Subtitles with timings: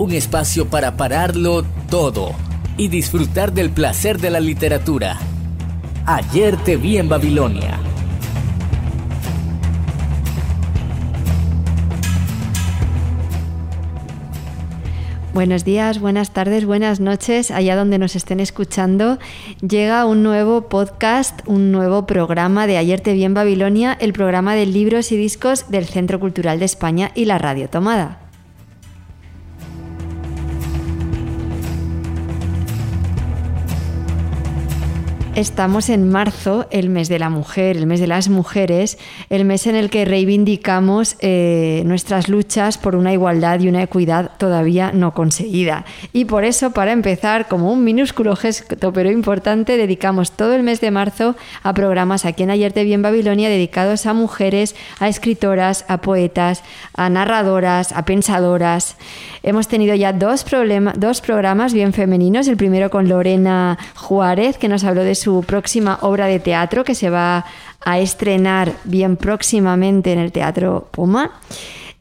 [0.00, 2.32] un espacio para pararlo todo
[2.78, 5.18] y disfrutar del placer de la literatura.
[6.06, 7.78] Ayer te vi en Babilonia.
[15.34, 19.18] Buenos días, buenas tardes, buenas noches, allá donde nos estén escuchando.
[19.60, 24.54] Llega un nuevo podcast, un nuevo programa de Ayer te vi en Babilonia, el programa
[24.54, 28.29] de libros y discos del Centro Cultural de España y la Radio Tomada.
[35.36, 38.98] Estamos en marzo, el mes de la mujer, el mes de las mujeres,
[39.30, 44.32] el mes en el que reivindicamos eh, nuestras luchas por una igualdad y una equidad
[44.38, 45.84] todavía no conseguida.
[46.12, 50.80] Y por eso, para empezar, como un minúsculo gesto pero importante, dedicamos todo el mes
[50.80, 55.08] de marzo a programas aquí en Ayer te vi en Babilonia dedicados a mujeres, a
[55.08, 56.64] escritoras, a poetas,
[56.94, 58.96] a narradoras, a pensadoras.
[59.42, 60.44] Hemos tenido ya dos,
[60.96, 65.98] dos programas bien femeninos, el primero con Lorena Juárez, que nos habló de su próxima
[66.02, 67.46] obra de teatro que se va
[67.84, 71.30] a estrenar bien próximamente en el Teatro Puma.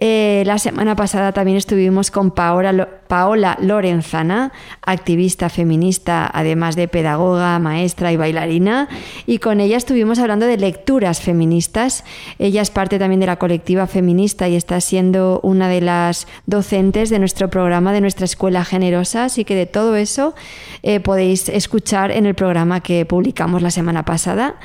[0.02, 8.14] Eh, la semana pasada también estuvimos con Paola, Lorenzana, activista feminista, además de pedagoga, maestra
[8.14, 8.88] y bailarina,
[9.26, 12.06] y con ella estuvimos hablando de lecturas feministas.
[12.38, 17.10] Ella es parte también de la colectiva feminista y está siendo una de las docentes
[17.10, 20.34] de nuestro programa, de nuestra escuela generosa, así que de todo eso
[20.82, 24.56] eh, podéis escuchar en el programa que publicamos la semana pasada.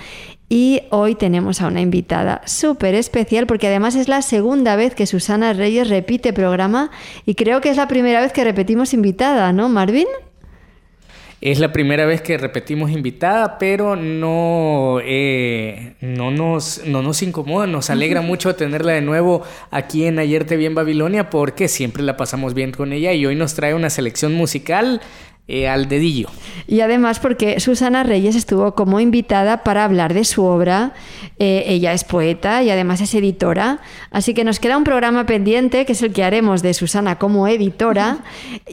[0.56, 5.04] Y hoy tenemos a una invitada súper especial porque además es la segunda vez que
[5.04, 6.92] Susana Reyes repite programa
[7.26, 10.06] y creo que es la primera vez que repetimos invitada, ¿no, Marvin?
[11.41, 17.66] Es la primera vez que repetimos invitada, pero no, eh, no, nos, no nos incomoda,
[17.66, 22.04] nos alegra mucho tenerla de nuevo aquí en Ayer Te Vi en Babilonia porque siempre
[22.04, 25.00] la pasamos bien con ella y hoy nos trae una selección musical
[25.47, 26.31] eh, al dedillo.
[26.66, 30.94] Y además porque Susana Reyes estuvo como invitada para hablar de su obra.
[31.38, 33.81] Eh, ella es poeta y además es editora.
[34.10, 37.47] Así que nos queda un programa pendiente, que es el que haremos de Susana como
[37.47, 38.21] editora.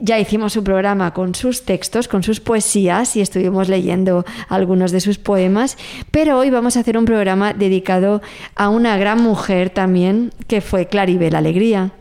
[0.01, 5.01] Ya hicimos un programa con sus textos, con sus poesías y estuvimos leyendo algunos de
[5.01, 5.77] sus poemas.
[6.09, 8.21] Pero hoy vamos a hacer un programa dedicado
[8.55, 11.91] a una gran mujer también, que fue Claribel Alegría.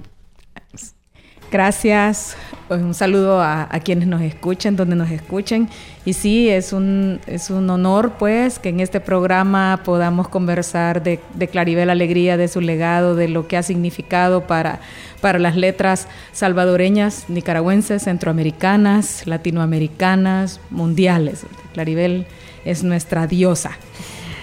[1.51, 2.37] Gracias.
[2.69, 5.69] Pues un saludo a, quienes nos escuchen, donde nos escuchen.
[6.05, 11.19] Y sí, es un, es un honor, pues, que en este programa podamos conversar de,
[11.35, 14.79] de Claribel Alegría, de su legado, de lo que ha significado para,
[15.21, 21.47] para las letras salvadoreñas, nicaragüenses, centroamericanas, latinoamericanas, mundiales.
[21.73, 22.25] Claribel
[22.65, 23.73] es nuestra diosa.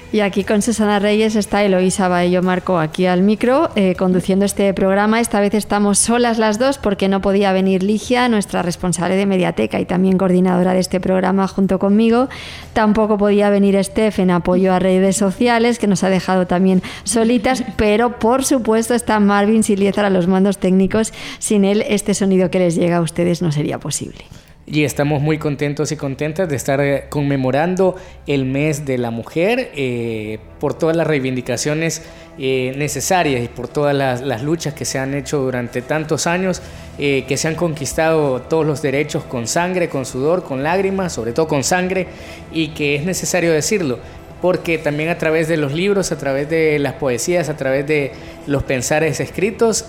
[0.10, 4.74] Y aquí con Susana Reyes está Eloísa Baello Marco aquí al micro eh, conduciendo este
[4.74, 5.20] programa.
[5.20, 9.82] Esta vez estamos solas las dos porque no podía venir Ligia, nuestra responsable de Mediateca
[9.82, 12.30] y también coordinadora de este programa junto conmigo.
[12.72, 17.66] Tampoco podía venir Steph en apoyo a redes sociales que nos ha dejado también solitas,
[17.76, 21.12] pero por supuesto está Marvin Siliezar a los mandos técnicos.
[21.40, 24.24] Sin él este sonido que les llega a ustedes no sería posible
[24.70, 27.96] y estamos muy contentos y contentas de estar eh, conmemorando
[28.28, 32.04] el mes de la mujer eh, por todas las reivindicaciones
[32.38, 36.62] eh, necesarias y por todas las, luchas que se han hecho durante tantos años,
[36.98, 41.48] que se han conquistado todos los derechos con sangre, con sudor, con lágrimas, sobre todo
[41.48, 42.08] con sangre,
[42.52, 44.00] y que es necesario decirlo
[44.42, 48.12] porque también a través de los libros, a través de las poesías, a través de
[48.46, 49.86] los pensares escritos,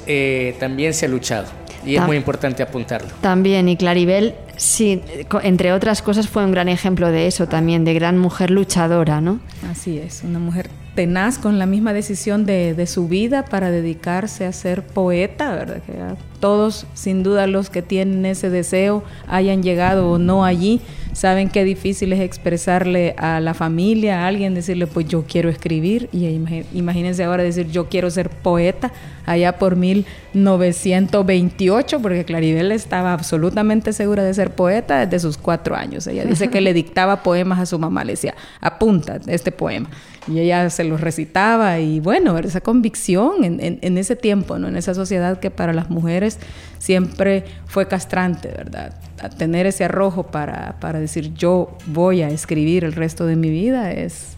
[0.59, 1.49] también se ha luchado.
[1.89, 3.09] Y es muy importante apuntarlo.
[3.21, 5.03] También, y Claribel, sí,
[5.43, 9.41] entre otras cosas, fue un gran ejemplo de eso también, de gran mujer luchadora, ¿no?
[9.71, 14.47] Así es, una mujer tenaz con la misma decisión de, de su vida para dedicarse
[14.47, 15.81] a ser poeta, ¿verdad?
[15.87, 15.93] Que
[16.41, 20.81] todos, sin duda, los que tienen ese deseo, hayan llegado o no allí,
[21.13, 26.09] saben qué difícil es expresarle a la familia, a alguien, decirle, pues yo quiero escribir,
[26.13, 26.27] y
[26.75, 28.91] imagínense ahora decir, yo quiero ser poeta,
[29.25, 36.09] allá por 1928, porque Claribel estaba absolutamente segura de ser poeta desde sus cuatro años.
[36.09, 39.89] Ella dice que le dictaba poemas a su mamá, le decía, apunta este poema.
[40.29, 44.69] Y ella se los recitaba y bueno, esa convicción en, ese tiempo, ¿no?
[44.69, 46.39] En esa sociedad que para las mujeres
[46.79, 48.95] siempre fue castrante, ¿verdad?
[49.37, 53.91] tener ese arrojo para, para, decir yo voy a escribir el resto de mi vida
[53.91, 54.37] es,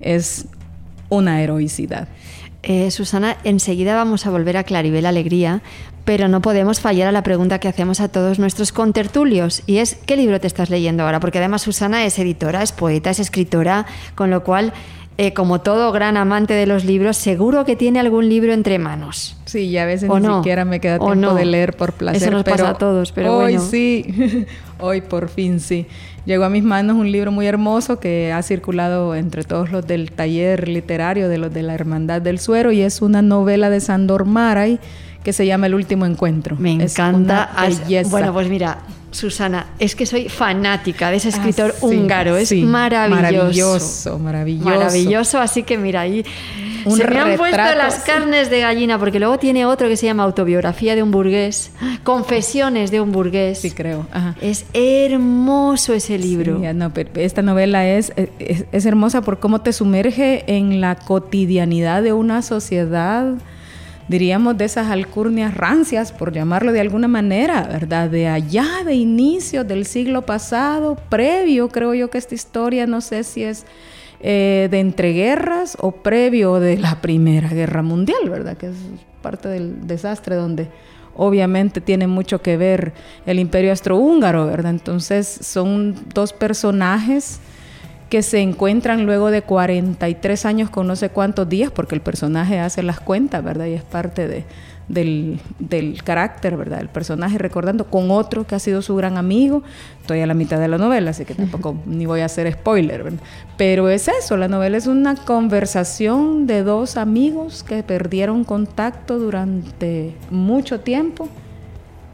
[0.00, 0.46] es
[1.08, 2.08] una heroicidad.
[2.62, 5.62] Eh, Susana, enseguida vamos a volver a Claribel Alegría,
[6.04, 9.96] pero no podemos fallar a la pregunta que hacemos a todos nuestros contertulios, y es
[10.06, 11.20] ¿qué libro te estás leyendo ahora?
[11.20, 13.86] Porque además Susana es editora, es poeta, es escritora,
[14.16, 14.72] con lo cual
[15.18, 19.36] eh, como todo gran amante de los libros, seguro que tiene algún libro entre manos.
[19.46, 22.22] Sí, y a veces ni siquiera me queda tiempo de leer por placer.
[22.22, 24.46] Eso nos pasa a todos, pero hoy sí,
[24.78, 25.86] hoy por fin sí.
[26.26, 30.10] Llegó a mis manos un libro muy hermoso que ha circulado entre todos los del
[30.10, 34.26] taller literario de los de la Hermandad del Suero y es una novela de Sandor
[34.26, 34.80] Maray
[35.22, 36.56] que se llama El último encuentro.
[36.58, 37.50] Me encanta.
[38.10, 38.78] Bueno, pues mira,
[39.10, 43.16] Susana, es que soy fanática de ese ah, escritor húngaro, es maravilloso.
[43.16, 44.70] Maravilloso, maravilloso.
[44.70, 46.24] Maravilloso, así que mira, ahí
[46.94, 50.24] se me han puesto las carnes de gallina, porque luego tiene otro que se llama
[50.24, 51.70] Autobiografía de un burgués,
[52.04, 53.58] Confesiones de un burgués.
[53.58, 54.06] Sí, creo.
[54.40, 56.60] Es hermoso ese libro.
[57.14, 63.34] esta novela es, es hermosa por cómo te sumerge en la cotidianidad de una sociedad
[64.08, 68.08] diríamos, de esas alcurnias rancias, por llamarlo de alguna manera, ¿verdad?
[68.08, 73.24] De allá, de inicio del siglo pasado, previo, creo yo que esta historia, no sé
[73.24, 73.66] si es
[74.20, 78.56] eh, de entreguerras o previo de la Primera Guerra Mundial, ¿verdad?
[78.56, 78.76] Que es
[79.22, 80.68] parte del desastre donde
[81.16, 82.92] obviamente tiene mucho que ver
[83.26, 84.70] el imperio austrohúngaro, ¿verdad?
[84.70, 87.40] Entonces son dos personajes
[88.08, 92.58] que se encuentran luego de 43 años con no sé cuántos días, porque el personaje
[92.60, 93.66] hace las cuentas, ¿verdad?
[93.66, 94.44] Y es parte de,
[94.88, 96.80] del, del, carácter, ¿verdad?
[96.80, 99.64] El personaje recordando con otro que ha sido su gran amigo.
[100.00, 103.02] Estoy a la mitad de la novela, así que tampoco ni voy a hacer spoiler,
[103.02, 103.20] ¿verdad?
[103.56, 110.14] Pero es eso, la novela es una conversación de dos amigos que perdieron contacto durante
[110.30, 111.28] mucho tiempo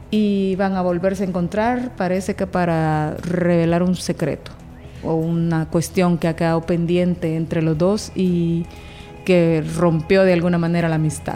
[0.09, 4.62] y van a volverse a encontrar, parece que para revelar un secreto
[5.03, 8.65] o una cuestión que ha quedado pendiente entre los dos y
[9.25, 11.35] que rompió de alguna manera la amistad.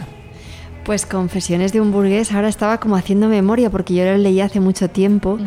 [0.84, 4.60] Pues Confesiones de un burgués, ahora estaba como haciendo memoria porque yo lo leí hace
[4.60, 5.38] mucho tiempo.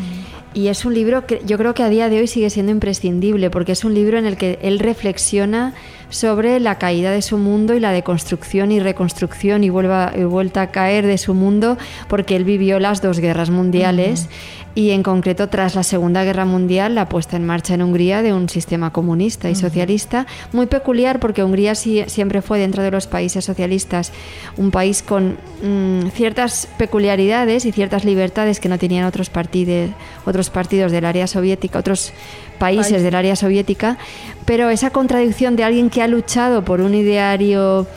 [0.53, 3.49] Y es un libro que yo creo que a día de hoy sigue siendo imprescindible
[3.49, 5.73] porque es un libro en el que él reflexiona
[6.11, 10.61] sobre la caída de su mundo y la deconstrucción y reconstrucción y, vuelva, y vuelta
[10.61, 11.77] a caer de su mundo
[12.07, 14.29] porque él vivió las dos guerras mundiales
[14.75, 18.33] y en concreto tras la Segunda Guerra Mundial la puesta en marcha en Hungría de
[18.33, 20.27] un sistema comunista y socialista.
[20.53, 24.13] Muy peculiar porque Hungría siempre fue dentro de los países socialistas
[24.57, 29.91] un país con mm, ciertas peculiaridades y ciertas libertades que no tenían otros partidos
[30.25, 32.13] otros partidos del área soviética otros
[32.61, 33.97] países del área soviética
[34.45, 37.87] pero esa contradicción de alguien que ha luchado por un ideario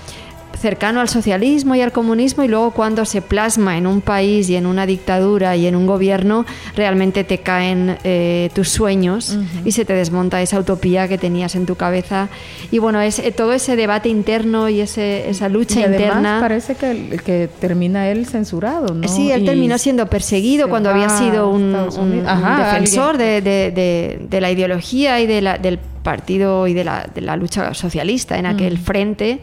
[0.65, 4.57] cercano al socialismo y al comunismo y luego cuando se plasma en un país y
[4.57, 9.85] en una dictadura y en un gobierno, realmente te caen eh, tus sueños y se
[9.85, 12.31] te desmonta esa utopía que tenías en tu cabeza.
[12.71, 16.39] Y bueno, es eh, todo ese debate interno y ese, esa lucha y interna.
[16.41, 19.07] parece que, que termina él censurado, ¿no?
[19.07, 25.43] Sí, él terminó siendo perseguido cuando había sido un, defensor de, la ideología y de
[25.43, 29.43] la, del partido y de la, de la lucha socialista en aquel frente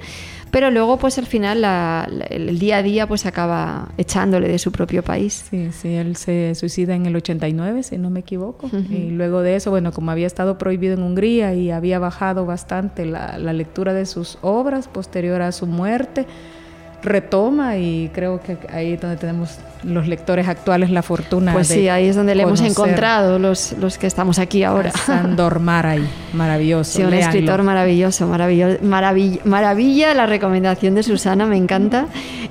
[0.52, 1.64] pero luego pues al final
[2.30, 5.46] el día a día pues acaba echándole de su propio país.
[5.50, 9.56] Sí, sí, él se suicida en el 89, si no me equivoco, y luego de
[9.56, 13.94] eso, bueno, como había estado prohibido en Hungría y había bajado bastante la, la lectura
[13.94, 16.28] de sus obras posterior a su muerte,
[17.04, 21.54] retoma y creo que ahí es donde tenemos los lectores actuales la fortuna.
[21.54, 24.92] Pues sí, ahí es donde le hemos encontrado los, los que estamos aquí ahora.
[24.92, 26.98] Sandor Maray, maravilloso.
[26.98, 28.80] Sí, un escritor maravilloso, maravilloso,
[29.46, 32.08] maravilla, la recomendación de Susana, me encanta.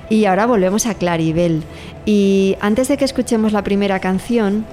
[0.09, 1.63] Y ahora volvemos a Claribel.
[2.05, 4.65] Y antes de que escuchemos la primera canción,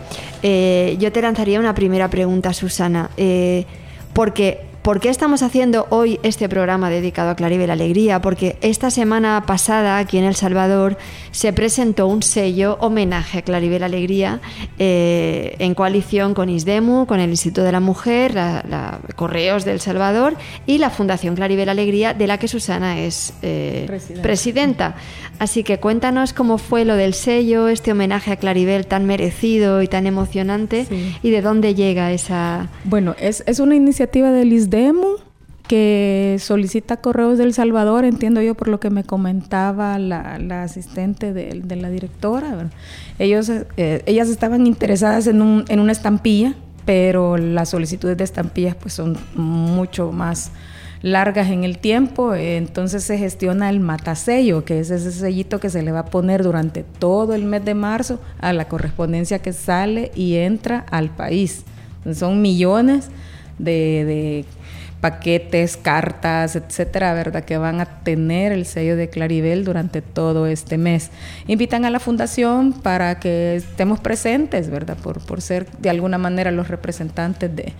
[0.43, 3.65] eh, yo te lanzaría una primera pregunta, Susana, eh,
[4.13, 8.23] porque ¿Por qué estamos haciendo hoy este programa dedicado a Claribel Alegría?
[8.23, 10.97] Porque esta semana pasada aquí en El Salvador
[11.31, 14.41] se presentó un sello homenaje a Claribel Alegría
[14.79, 20.37] eh, en coalición con ISDEMU, con el Instituto de la Mujer, la, Correos del Salvador
[20.65, 23.87] y la Fundación Claribel Alegría, de la que Susana es eh,
[24.23, 24.95] presidenta.
[25.39, 29.89] Así que cuéntanos cómo fue lo del sello, este homenaje a Claribel tan merecido y
[29.89, 30.87] tan emocionante
[31.23, 32.69] y de dónde llega esa...
[32.85, 34.68] Bueno, es, es una iniciativa del ISDEMU
[35.67, 41.77] que solicita correos del Salvador, entiendo yo por lo que me comentaba la, asistente de,
[41.77, 42.71] la directora.
[43.19, 46.55] Ellos, eh, ellas estaban interesadas en, un, en una estampilla,
[46.87, 50.53] pero las solicitudes de estampillas pues son mucho más
[51.03, 55.83] largas en el tiempo, entonces se gestiona el matasello, que es ese sellito que se
[55.83, 60.11] le va a poner durante todo el mes de marzo a la correspondencia que sale
[60.15, 61.65] y entra al país.
[62.15, 63.11] son millones
[63.59, 64.45] de,
[65.01, 67.45] paquetes, cartas, etcétera, ¿verdad?
[67.45, 71.11] Que van a tener el sello de Claribel durante todo este mes.
[71.47, 74.97] Invitan a la fundación para que estemos presentes, ¿verdad?
[74.97, 77.73] Por, por ser de alguna manera los representantes de,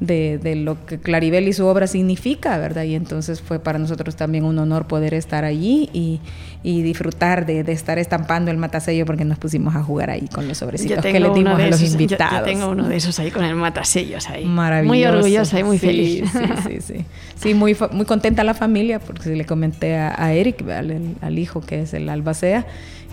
[0.00, 2.84] de, lo que Claribel y su obra significa, ¿verdad?
[2.84, 6.20] Y entonces fue para nosotros también un honor poder estar allí y,
[6.62, 11.04] disfrutar de, estar estampando el matasello porque nos pusimos a jugar ahí con los sobrecitos
[11.04, 12.40] que le dimos a los invitados.
[12.40, 14.44] Yo, tengo uno de esos ahí con el matasellos ahí.
[14.44, 14.94] Maravilloso.
[14.94, 16.30] Muy orgullosa y muy feliz.
[16.30, 16.38] Sí,
[16.68, 17.04] sí, sí.
[17.38, 21.82] Sí, muy, muy contenta la familia porque le comenté a, Eric, al, al, hijo que
[21.82, 22.66] es el albacea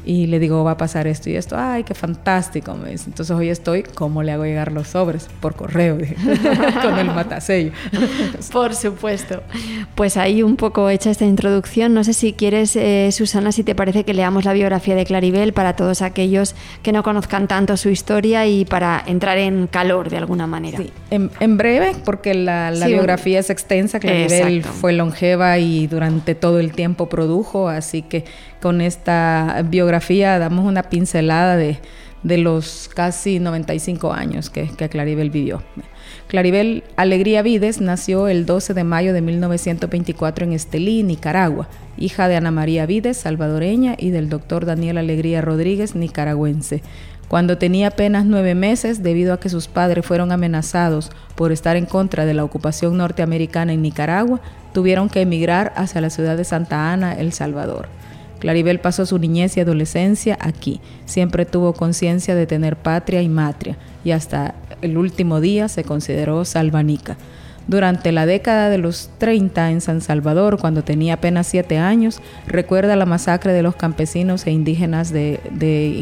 [0.06, 1.56] y le digo, va a pasar esto y esto.
[1.58, 3.06] Ay, qué fantástico, me dice.
[3.08, 5.28] Entonces hoy estoy, ¿cómo le hago llegar los sobres?
[5.40, 5.98] Por correo,
[6.82, 7.72] con el matasello.
[8.52, 9.44] Por supuesto.
[9.96, 11.94] Pues ahí un poco hecha esta introducción.
[11.94, 15.54] No sé si quieres, eh, Susana, si te parece que leamos la biografía de Claribel
[15.54, 20.18] para todos aquellos que no conozcan tanto su historia y para entrar en calor de
[20.18, 20.78] alguna manera.
[20.78, 24.00] Sí, en, breve, porque la, biografía es extensa.
[24.00, 28.26] Claribel fue longeva y durante todo el tiempo produjo, así que
[28.62, 31.80] con esta biografía damos una pincelada de,
[32.24, 35.62] los casi 95 años que, que, Claribel vivió.
[36.28, 41.68] Claribel Alegría Vides nació el 12 de mayo de 1924 en Estelí, Nicaragua,
[41.98, 46.82] hija de Ana María Vides, salvadoreña, y del doctor Daniel Alegría Rodríguez, nicaragüense.
[47.28, 51.86] Cuando tenía apenas nueve meses, debido a que sus padres fueron amenazados por estar en
[51.86, 54.42] contra de la ocupación norteamericana en Nicaragua,
[54.74, 57.88] tuvieron que emigrar hacia la ciudad de Santa Ana, El Salvador.
[58.40, 60.82] Claribel pasó su niñez y adolescencia aquí.
[61.06, 64.56] Siempre tuvo conciencia de tener patria y matria y hasta
[64.86, 67.18] el último día se consideró salvanica.
[67.68, 72.96] Durante la década de los 30 en San Salvador, cuando tenía apenas siete años, recuerda
[72.96, 75.98] la masacre de los campesinos e indígenas de, de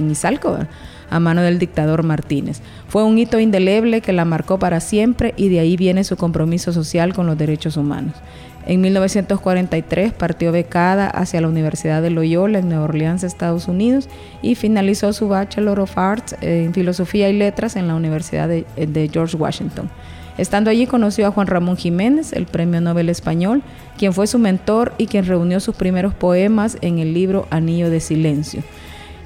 [1.09, 2.61] a mano del dictador Martínez.
[2.87, 6.73] Fue un hito indeleble que la marcó para siempre y de ahí viene su compromiso
[6.73, 8.15] social con los derechos humanos.
[8.65, 14.07] En 1943 partió becada hacia la Universidad de Loyola en Nueva Orleans, Estados Unidos,
[14.41, 19.35] y finalizó su Bachelor of Arts en Filosofía y Letras en la Universidad de, George
[19.35, 19.89] Washington.
[20.37, 23.61] Estando allí conoció a Juan Ramón Jiménez, el Premio Nobel Español,
[23.97, 27.99] quien fue su mentor y quien reunió sus primeros poemas en el libro Anillo de
[27.99, 28.63] Silencio.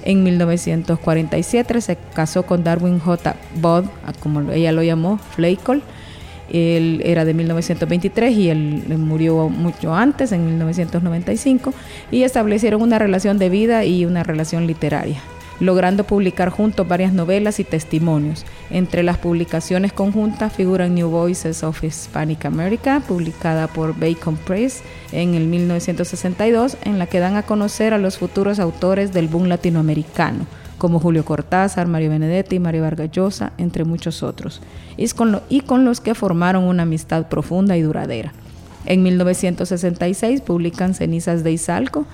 [0.03, 3.36] En 1947 se casó con Darwin J.
[3.62, 3.86] Bodd,
[4.20, 5.82] como ella lo llamó, Flakel,
[6.51, 11.74] él era de 1923 y él murió mucho antes, en 1995,
[12.12, 15.22] y establecieron una relación de vida y una relación literaria,
[15.60, 18.46] logrando publicar juntos varias novelas y testimonios.
[18.70, 25.36] Entre las publicaciones conjuntas figuran New Voices of Hispanic America, publicada por Bacon Press en
[25.36, 30.46] el 1962, en la que dan a conocer a los futuros autores del boom latinoamericano
[30.77, 34.62] como Julio Cortázar, Mario Benedetti, Mario Vargas Llosa, entre muchos otros,
[34.98, 35.10] y
[35.62, 38.34] con, los que formaron una amistad profunda y duradera.
[38.86, 42.05] En 1966 publican Cenizas de Izalco,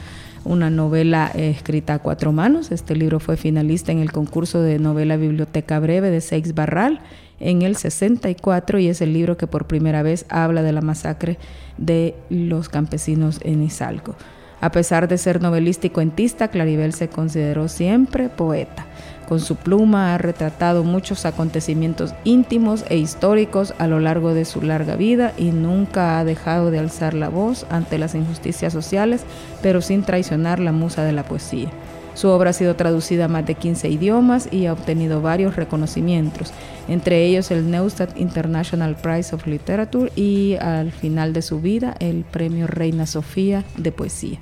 [0.46, 2.72] una novela escrita a cuatro manos.
[2.72, 7.00] Este libro fue finalista en el concurso de novela Biblioteca Breve de Seix Barral
[7.40, 11.38] en el 64 y es el libro que por primera vez habla de la masacre
[11.78, 14.16] de los campesinos en Izalco.
[14.64, 18.86] A pesar de ser novelista y cuentista, Claribel se consideró siempre poeta.
[19.28, 24.62] Con su pluma ha retratado muchos acontecimientos íntimos e históricos a lo largo de su
[24.62, 29.26] larga vida y nunca ha dejado de alzar la voz ante las injusticias sociales,
[29.62, 31.68] pero sin traicionar la musa de la poesía.
[32.14, 36.54] Su obra ha sido traducida a más de 15 idiomas y ha obtenido varios reconocimientos,
[36.88, 42.24] entre ellos el Neustadt International Prize of Literature y al final de su vida el
[42.24, 44.40] Premio Reina Sofía de Poesía.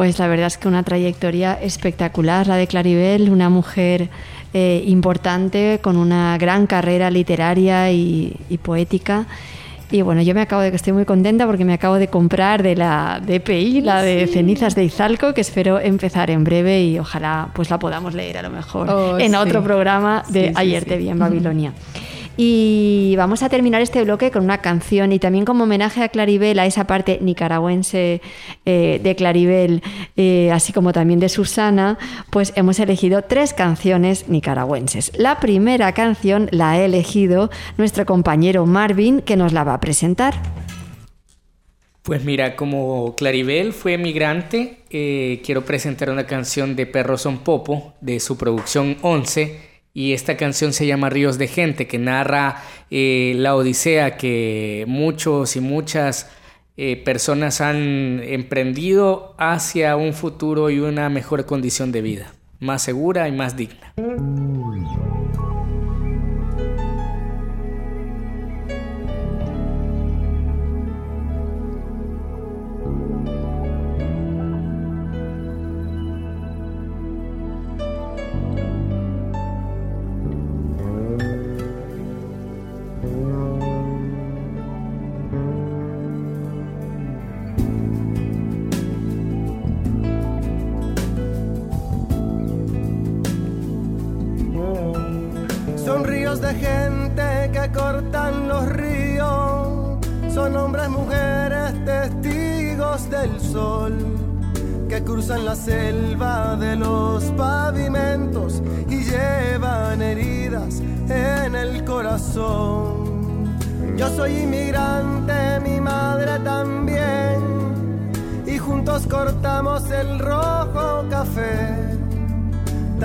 [0.00, 4.08] Pues la verdad es que una trayectoria espectacular, la de Claribel, una mujer
[4.54, 9.26] eh, importante con una gran carrera literaria y, poética.
[9.90, 12.62] Y bueno, yo me acabo de que estoy muy contenta porque me acabo de comprar
[12.62, 17.50] de la DPI, la de Cenizas de Izalco, que espero empezar en breve y ojalá
[17.52, 21.10] pues la podamos leer a lo mejor oh, en otro programa de Ayer te vi
[21.10, 21.74] en Babilonia.
[22.42, 26.58] Y vamos a terminar este bloque con una canción y también como homenaje a Claribel,
[26.58, 28.22] a esa parte nicaragüense
[28.64, 29.82] eh, de Claribel,
[30.16, 31.98] eh, así como también de Susana,
[32.30, 35.12] pues hemos elegido tres canciones nicaragüenses.
[35.18, 40.32] La primera canción la ha elegido nuestro compañero Marvin, que nos la va a presentar.
[42.00, 47.92] Pues mira, como Claribel fue migrante, eh, quiero presentar una canción de Perro Son Popo,
[48.00, 53.34] de su producción 11, y esta canción se llama Ríos de Gente, que narra eh,
[53.36, 56.30] la odisea que muchos y muchas
[56.76, 63.28] eh, personas han emprendido hacia un futuro y una mejor condición de vida, más segura
[63.28, 63.92] y más digna.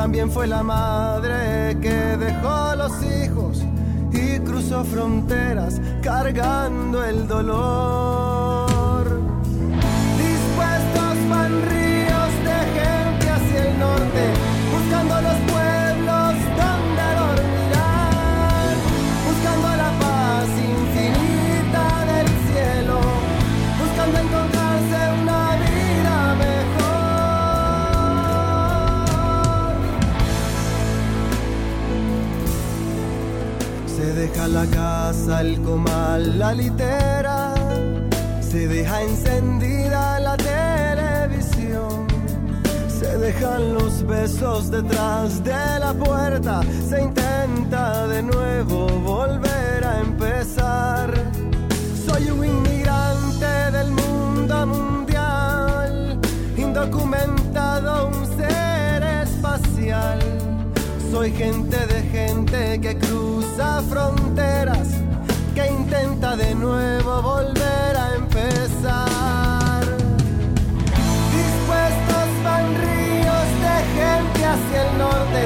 [0.05, 3.63] También fue la madre que dejó los hijos
[4.13, 9.07] y cruzó fronteras cargando el dolor.
[10.15, 11.84] Dispuestos van
[34.33, 37.53] la casa, el comal, la litera,
[38.41, 42.07] se deja encendida la televisión,
[42.87, 51.13] se dejan los besos detrás de la puerta, se intenta de nuevo volver a empezar.
[52.05, 56.19] Soy un inmigrante del mundo mundial,
[56.57, 57.64] indocumentado,
[61.11, 64.89] soy gente de gente que cruza fronteras,
[65.53, 69.83] que intenta de nuevo volver a empezar.
[71.39, 75.41] Dispuestos van ríos de gente hacia el norte,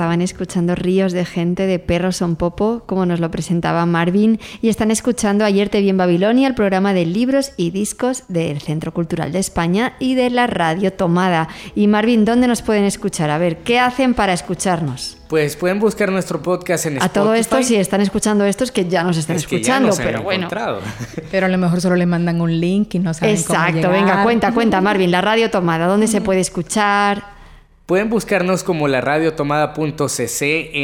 [0.00, 4.70] Estaban escuchando ríos de gente de perros son popo, como nos lo presentaba Marvin, y
[4.70, 8.94] están escuchando Ayer te vi en Babilonia, el programa de libros y discos del Centro
[8.94, 11.48] Cultural de España y de la Radio Tomada.
[11.74, 13.28] Y Marvin, ¿dónde nos pueden escuchar?
[13.28, 15.18] A ver, ¿qué hacen para escucharnos?
[15.28, 17.10] Pues pueden buscar nuestro podcast en Spotify.
[17.10, 20.48] A todo esto, si están escuchando esto, es que ya nos están escuchando, pero bueno.
[21.30, 24.52] Pero a lo mejor solo le mandan un link y no saben Exacto, venga, cuenta,
[24.52, 27.39] cuenta, Marvin, la radio tomada, ¿dónde se puede escuchar?
[27.90, 30.42] Pueden buscarnos como la radiotomada.cc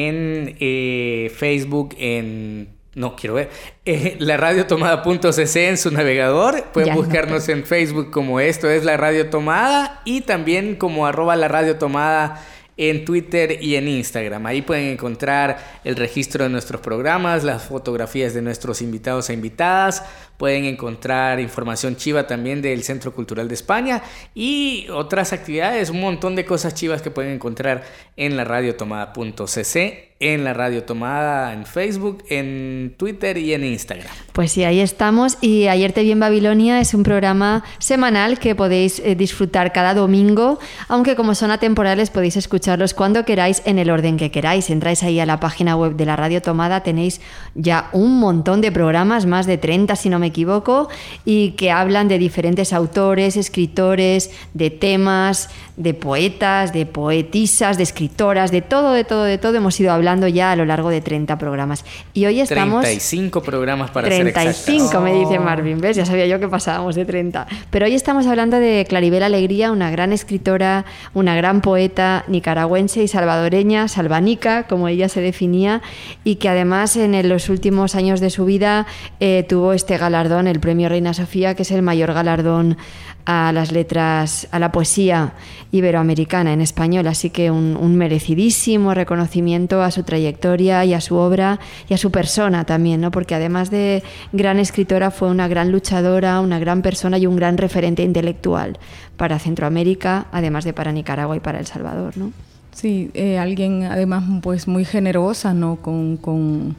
[0.08, 2.70] en eh, Facebook, en...
[2.96, 3.48] No, quiero ver.
[3.88, 6.64] Eh, la radiotomada.cc en su navegador.
[6.72, 11.46] Pueden buscarnos en Facebook como esto es la radio tomada y también como arroba la
[11.46, 12.44] radio tomada
[12.76, 14.44] en Twitter y en Instagram.
[14.46, 20.04] Ahí pueden encontrar el registro de nuestros programas, las fotografías de nuestros invitados e invitadas,
[20.36, 24.02] pueden encontrar información chiva también del Centro Cultural de España
[24.34, 27.84] y otras actividades, un montón de cosas chivas que pueden encontrar
[28.16, 34.08] en la radiotomada.cc en la Radio Tomada, en Facebook, en Twitter y en Instagram.
[34.32, 35.36] Pues sí, ahí estamos.
[35.40, 39.94] Y Ayer te vi en Babilonia es un programa semanal que podéis eh, disfrutar cada
[39.94, 44.70] domingo, aunque como son atemporales podéis escucharlos cuando queráis en el orden que queráis.
[44.70, 47.20] Entráis ahí a la página web de la Radio Tomada, tenéis
[47.54, 50.88] ya un montón de programas, más de 30 si no me equivoco,
[51.24, 58.50] y que hablan de diferentes autores, escritores, de temas, de poetas, de poetisas, de escritoras,
[58.50, 59.56] de todo, de todo, de todo.
[59.56, 61.84] Hemos ido hablando ya a lo largo de 30 programas.
[62.14, 62.82] Y hoy estamos...
[62.82, 65.96] 35 programas para 35 ser me dice Marvin, ¿ves?
[65.96, 67.46] Ya sabía yo que pasábamos de 30.
[67.70, 73.08] Pero hoy estamos hablando de Claribel Alegría, una gran escritora, una gran poeta nicaragüense y
[73.08, 75.82] salvadoreña, salvanica, como ella se definía,
[76.24, 78.86] y que además en los últimos años de su vida
[79.20, 82.78] eh, tuvo este galardón, el Premio Reina Sofía, que es el mayor galardón
[83.26, 85.34] a las letras, a la poesía
[85.72, 91.58] iberoamericana en español, así que un, merecidísimo reconocimiento a su trayectoria y a su obra
[91.88, 93.10] y a su persona también, ¿no?
[93.10, 97.58] porque además de gran escritora fue una gran luchadora, una gran persona y un gran
[97.58, 98.78] referente intelectual
[99.16, 102.16] para Centroamérica, además de para Nicaragua y para El Salvador.
[102.16, 102.30] ¿no?
[102.72, 105.76] Sí, eh, alguien además pues muy generosa, ¿no?
[105.76, 106.76] con, con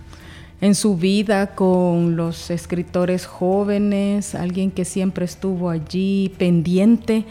[0.62, 7.26] en su vida con los escritores jóvenes, alguien que siempre estuvo allí pendiente.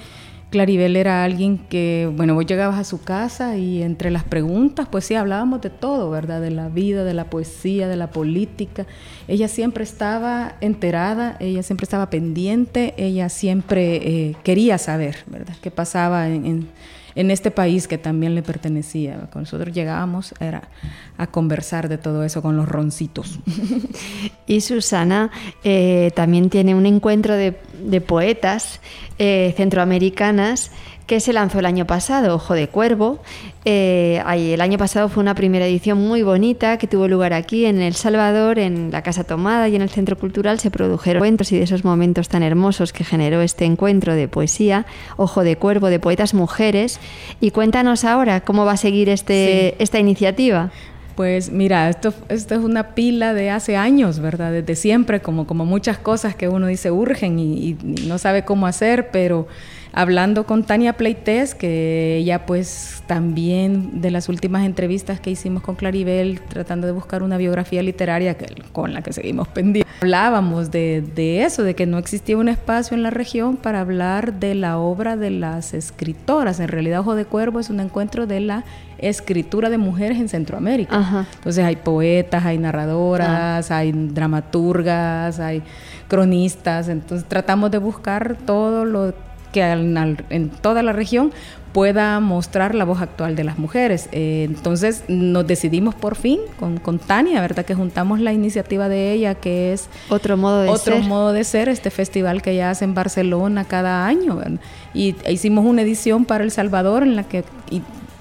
[0.51, 5.05] Claribel era alguien que, bueno, vos llegabas a su casa y entre las preguntas, pues
[5.05, 6.41] sí, hablábamos de todo, ¿verdad?
[6.41, 8.87] De la vida, de la poesía, de la política.
[9.27, 15.57] Ella siempre estaba enterada, ella siempre estaba pendiente, ella siempre eh, quería saber, ¿verdad?
[15.61, 16.69] ¿Qué pasaba en en
[17.16, 19.29] este país que también le pertenecía.
[19.35, 20.68] Nosotros llegábamos era
[21.16, 23.40] a conversar de todo eso con los roncitos.
[24.46, 25.31] y Susana
[25.64, 27.52] eh, también tiene un encuentro de,
[28.07, 28.81] poetas
[29.18, 30.70] eh, centroamericanas
[31.07, 33.21] que se lanzó el año pasado, Ojo de Cuervo.
[33.64, 37.81] Eh, el año pasado fue una primera edición muy bonita que tuvo lugar aquí en
[37.81, 40.59] El Salvador, en la Casa Tomada y en el Centro Cultural.
[40.59, 44.85] Se produjeron cuentos y de esos momentos tan hermosos que generó este encuentro de poesía,
[45.16, 46.99] Ojo de Cuervo, de poetas mujeres.
[47.40, 50.73] Y cuéntanos ahora cómo va a seguir este, esta iniciativa.
[51.14, 54.53] Pues mira, esto, esto es una pila de hace años, ¿verdad?
[54.53, 59.11] Desde siempre, como, como muchas cosas que uno dice urgen y no sabe cómo hacer,
[59.12, 59.47] pero
[59.97, 65.75] hablando con Tania Pleites, que ella pues también de las últimas entrevistas que hicimos con
[65.75, 68.37] Claribel, tratando de buscar una biografía literaria
[68.73, 72.95] con la que seguimos pendientes, hablábamos de, de eso, de que no existía un espacio
[72.95, 76.61] en la región para hablar de la obra de las escritoras.
[76.61, 78.65] En realidad Ojo de Cuervo es un encuentro de la
[78.99, 81.27] escritura de mujeres en Centroamérica.
[81.37, 85.63] Entonces hay poetas, hay narradoras, hay dramaturgas, hay
[86.07, 86.91] cronistas.
[86.91, 89.15] Entonces tratamos de buscar todo lo
[89.57, 91.33] que en toda la región
[91.73, 94.09] pueda mostrar la voz actual de las mujeres.
[94.12, 97.64] Eh, entonces nos decidimos por fin con, con, Tania, ¿verdad?
[97.64, 101.05] Que juntamos la iniciativa de ella, que es otro modo de otro ser.
[101.05, 104.40] modo de ser, este festival que ella hace en Barcelona cada año.
[104.95, 107.45] Y hicimos una edición para El Salvador en la que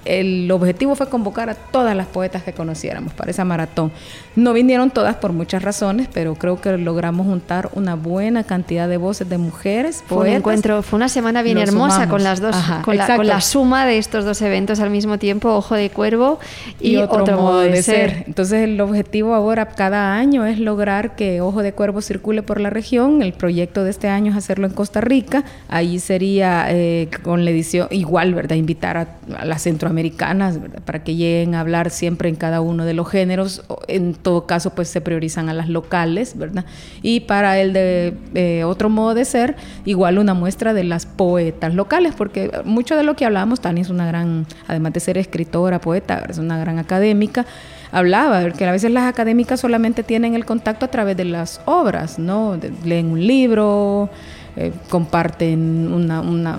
[0.06, 3.92] el objetivo fue convocar a todas las poetas que conociéramos para esa maratón.
[4.36, 8.96] No vinieron todas por muchas razones, pero creo que logramos juntar una buena cantidad de
[8.96, 10.04] voces de mujeres.
[10.06, 13.98] Fue un encuentro, fue una semana bien hermosa con las dos, con, la, suma de
[13.98, 16.38] estos dos eventos al mismo tiempo, Ojo de Cuervo
[16.80, 18.24] y, otro, modo de, ser.
[18.26, 22.70] Entonces el objetivo ahora cada año es lograr que Ojo de Cuervo circule por la
[22.70, 23.22] región.
[23.22, 25.44] El proyecto de este año es hacerlo en Costa Rica.
[25.68, 28.56] Ahí sería eh, con la edición igual, ¿verdad?
[28.56, 32.84] Invitar a, a la centroamericana americanas, para que lleguen a hablar siempre en cada uno
[32.84, 33.62] de los géneros.
[33.88, 36.64] En todo caso, pues se priorizan a las locales, ¿verdad?
[37.00, 41.76] Y para el de eh, otro modo de ser, igual una muestra de las poetas
[41.76, 45.80] locales, porque mucho de lo que hablábamos, Tania es una gran, además de ser escritora,
[45.80, 47.46] poeta, es una gran académica
[47.92, 52.18] hablaba, que a veces las académicas solamente tienen el contacto a través de las obras,
[52.18, 52.58] ¿no?
[52.84, 54.10] leen un libro,
[54.56, 56.58] eh, comparten una, una,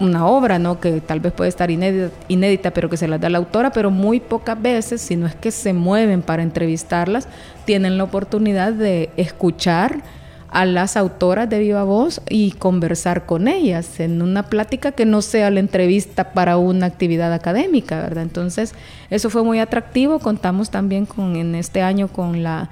[0.00, 0.80] una obra, ¿no?
[0.80, 4.20] Que tal vez puede estar inédita, pero que se las da la autora, pero muy
[4.20, 7.28] pocas veces, si no es que se mueven para entrevistarlas,
[7.64, 10.02] tienen la oportunidad de escuchar
[10.50, 15.20] a las autoras de viva voz y conversar con ellas en una plática que no
[15.20, 18.22] sea la entrevista para una actividad académica, ¿verdad?
[18.22, 18.72] Entonces,
[19.10, 20.20] eso fue muy atractivo.
[20.20, 22.70] Contamos también con en este año con la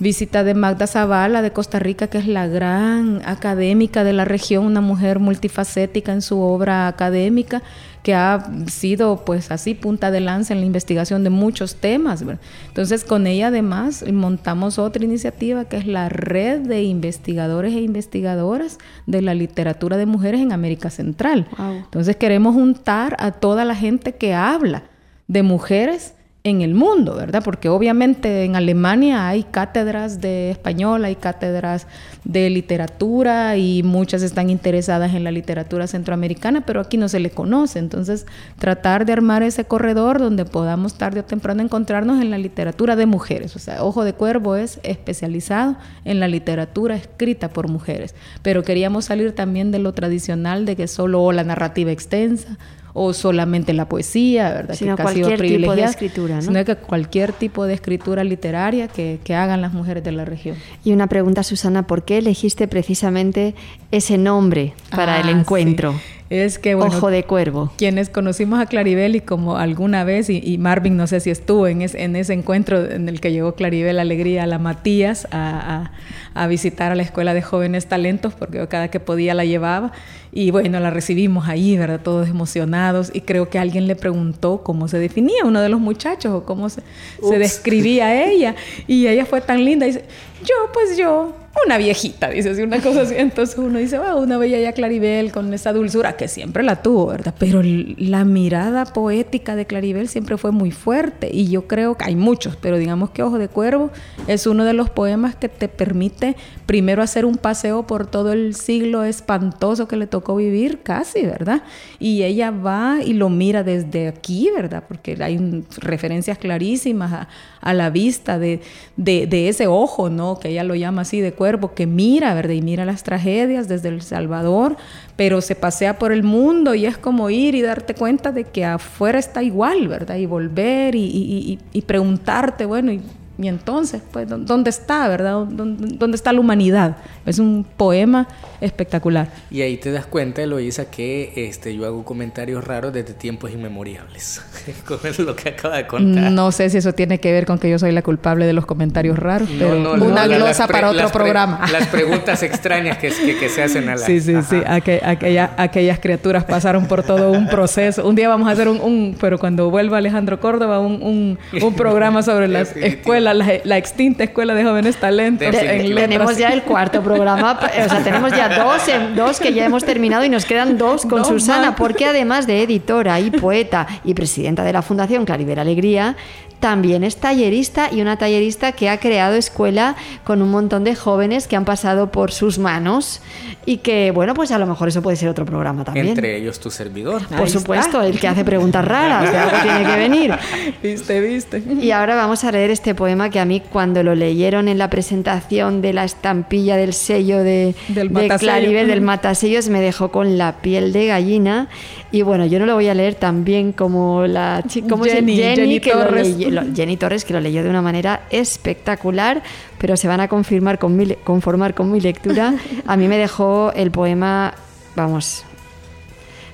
[0.00, 4.64] visita de Magda Zavala de Costa Rica, que es la gran académica de la región,
[4.64, 7.62] una mujer multifacética en su obra académica,
[8.02, 12.24] que ha sido pues así punta de lanza en la investigación de muchos temas.
[12.68, 18.78] Entonces con ella además montamos otra iniciativa que es la red de investigadores e investigadoras
[19.06, 21.46] de la literatura de mujeres en América Central.
[21.58, 24.84] Entonces queremos juntar a toda la gente que habla
[25.28, 27.42] de mujeres en el mundo, ¿verdad?
[27.44, 31.86] Porque obviamente en Alemania hay cátedras de español, hay cátedras
[32.24, 37.30] de literatura y muchas están interesadas en la literatura centroamericana, pero aquí no se le
[37.30, 37.78] conoce.
[37.78, 38.26] Entonces,
[38.58, 43.04] tratar de armar ese corredor donde podamos tarde o temprano encontrarnos en la literatura de
[43.04, 43.54] mujeres.
[43.54, 45.76] O sea, Ojo de Cuervo es especializado
[46.06, 50.88] en la literatura escrita por mujeres, pero queríamos salir también de lo tradicional de que
[50.88, 52.56] solo la narrativa extensa,
[52.92, 54.74] o solamente la poesía, ¿verdad?
[54.74, 56.42] Sino que cualquier tipo de escritura, ¿no?
[56.42, 60.56] Sino que cualquier tipo de escritura literaria que, que, hagan las mujeres de la región.
[60.84, 63.54] Y una pregunta, Susana, ¿por qué elegiste precisamente
[63.90, 65.92] ese nombre para ah, el encuentro?
[65.92, 67.72] Sí es que bueno, Ojo de Cuervo.
[67.76, 71.82] Quienes conocimos a Claribel y como alguna vez, y, Marvin no sé si estuvo en,
[71.82, 75.90] en, ese encuentro en el que llegó Claribel Alegría a la Matías a,
[76.34, 79.92] a, visitar a la Escuela de Jóvenes Talentos, porque cada que podía la llevaba,
[80.32, 82.00] y bueno, la recibimos ahí, ¿verdad?
[82.02, 86.32] Todos emocionados, y creo que alguien le preguntó cómo se definía uno de los muchachos
[86.32, 86.82] o cómo se,
[87.22, 88.54] se describía a ella,
[88.86, 90.04] y ella fue tan linda, y dice,
[90.44, 91.34] yo, pues yo,
[91.66, 93.14] una viejita, dice así, una cosa así.
[93.16, 97.06] Entonces uno dice, wow, una bella ya Claribel con esa dulzura que siempre la tuvo,
[97.06, 97.34] ¿verdad?
[97.38, 102.16] Pero la mirada poética de Claribel siempre fue muy fuerte y yo creo que hay
[102.16, 103.90] muchos, pero digamos que Ojo de Cuervo
[104.26, 106.19] es uno de los poemas que te permite
[106.66, 111.62] primero hacer un paseo por todo el siglo espantoso que le tocó vivir, casi, ¿verdad?
[111.98, 114.84] Y ella va y lo mira desde aquí, ¿verdad?
[114.86, 117.26] Porque hay referencias clarísimas
[117.60, 118.60] a, la vista de,
[118.96, 120.38] ese ojo, ¿no?
[120.38, 122.54] Que ella lo llama así de cuervo, que mira, ¿verdad?
[122.54, 124.76] Y mira las tragedias desde El Salvador,
[125.16, 128.64] pero se pasea por el mundo y es como ir y darte cuenta de que
[128.64, 130.16] afuera está igual, ¿verdad?
[130.16, 133.00] Y volver y, y preguntarte, bueno, ¿y
[133.40, 135.46] y entonces, pues, ¿dónde está, verdad?
[135.48, 136.98] ¿Dónde, está la humanidad?
[137.24, 138.28] Es un poema
[138.60, 139.28] espectacular.
[139.50, 144.42] Y ahí te das cuenta, Eloisa, que este, yo hago comentarios raros desde tiempos inmemoriales.
[144.86, 146.30] Con lo que acaba de contar.
[146.30, 148.66] No sé si eso tiene que ver con que yo soy la culpable de los
[148.66, 151.66] comentarios raros, pero una glosa para otro programa.
[151.72, 154.04] Las preguntas extrañas que, que, se hacen a la...
[154.04, 154.60] Sí, sí, sí.
[154.66, 158.06] aquella, aquellas criaturas pasaron por todo un proceso.
[158.06, 162.48] Un día vamos a hacer un, pero cuando vuelva Alejandro Córdoba, un, un programa sobre
[162.48, 165.50] las escuelas la, extinta Escuela de Jóvenes Talentos.
[165.50, 168.82] tenemos ya el cuarto programa, o sea, tenemos ya dos,
[169.14, 173.20] dos que ya hemos terminado y nos quedan dos con Susana, porque además de editora
[173.20, 176.16] y poeta y presidenta de la Fundación Claribel Alegría,
[176.60, 181.48] también es tallerista y una tallerista que ha creado escuela con un montón de jóvenes
[181.48, 183.22] que han pasado por sus manos
[183.66, 186.08] y que, bueno, pues a lo mejor eso puede ser otro programa también.
[186.08, 187.22] Entre ellos tu servidor.
[187.26, 190.34] Por supuesto, el que hace preguntas raras, de algo tiene que venir.
[190.82, 191.62] Viste, viste.
[191.80, 194.90] Y ahora vamos a leer este poema que a mí cuando lo leyeron en la
[194.90, 200.38] presentación de la estampilla del sello de, del de Claribel, del Matasellos, me dejó con
[200.38, 201.68] la piel de gallina.
[202.12, 205.80] Y bueno, yo no lo voy a leer tan bien como la chica, Jenny, Jenny,
[205.80, 206.36] que Torres.
[206.74, 209.42] Jenny Torres, que lo leyó de una manera espectacular,
[209.78, 212.54] pero se van a confirmar con mi, conformar con mi lectura.
[212.86, 214.54] A mí me dejó el poema,
[214.96, 215.44] vamos,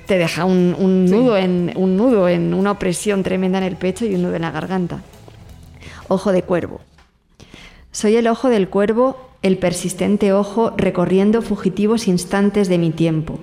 [0.07, 4.15] te deja un, nudo en, un nudo en una opresión tremenda en el pecho y
[4.15, 5.01] un nudo en la garganta.
[6.07, 6.81] Ojo de cuervo.
[7.91, 13.39] Soy el ojo del cuervo, el persistente ojo recorriendo fugitivos instantes de mi tiempo.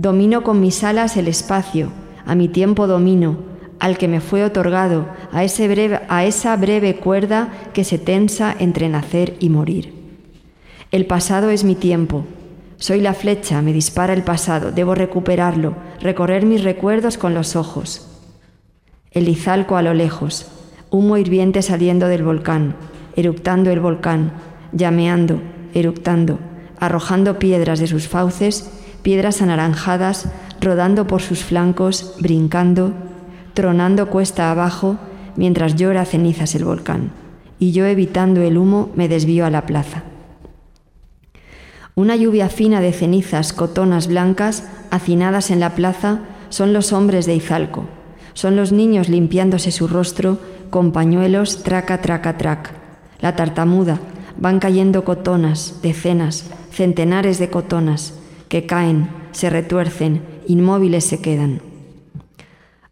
[0.00, 1.92] Domino con mis alas el espacio,
[2.24, 3.36] a mi tiempo domino,
[3.80, 8.56] al que me fue otorgado, a, ese breve, a esa breve cuerda que se tensa
[8.58, 9.92] entre nacer y morir.
[10.90, 12.24] El pasado es mi tiempo.
[12.78, 18.08] Soy la flecha, me dispara el pasado, debo recuperarlo, recorrer mis recuerdos con los ojos.
[19.10, 20.46] El izalco a lo lejos,
[20.88, 22.74] humo hirviente saliendo del volcán,
[23.16, 24.32] eructando el volcán,
[24.72, 25.42] llameando,
[25.74, 26.38] eructando,
[26.78, 30.26] arrojando piedras de sus fauces, piedras anaranjadas,
[30.60, 32.92] rodando por sus flancos, brincando,
[33.54, 34.96] tronando cuesta abajo
[35.36, 37.12] mientras llora cenizas el volcán,
[37.58, 40.02] y yo evitando el humo me desvío a la plaza.
[41.94, 47.34] Una lluvia fina de cenizas cotonas blancas, hacinadas en la plaza, son los hombres de
[47.34, 47.84] Izalco,
[48.34, 50.38] son los niños limpiándose su rostro
[50.70, 52.72] con pañuelos traca, traca, trac.
[53.20, 53.98] La tartamuda,
[54.38, 58.14] van cayendo cotonas, decenas, centenares de cotonas,
[58.50, 61.62] que caen, se retuercen, inmóviles se quedan.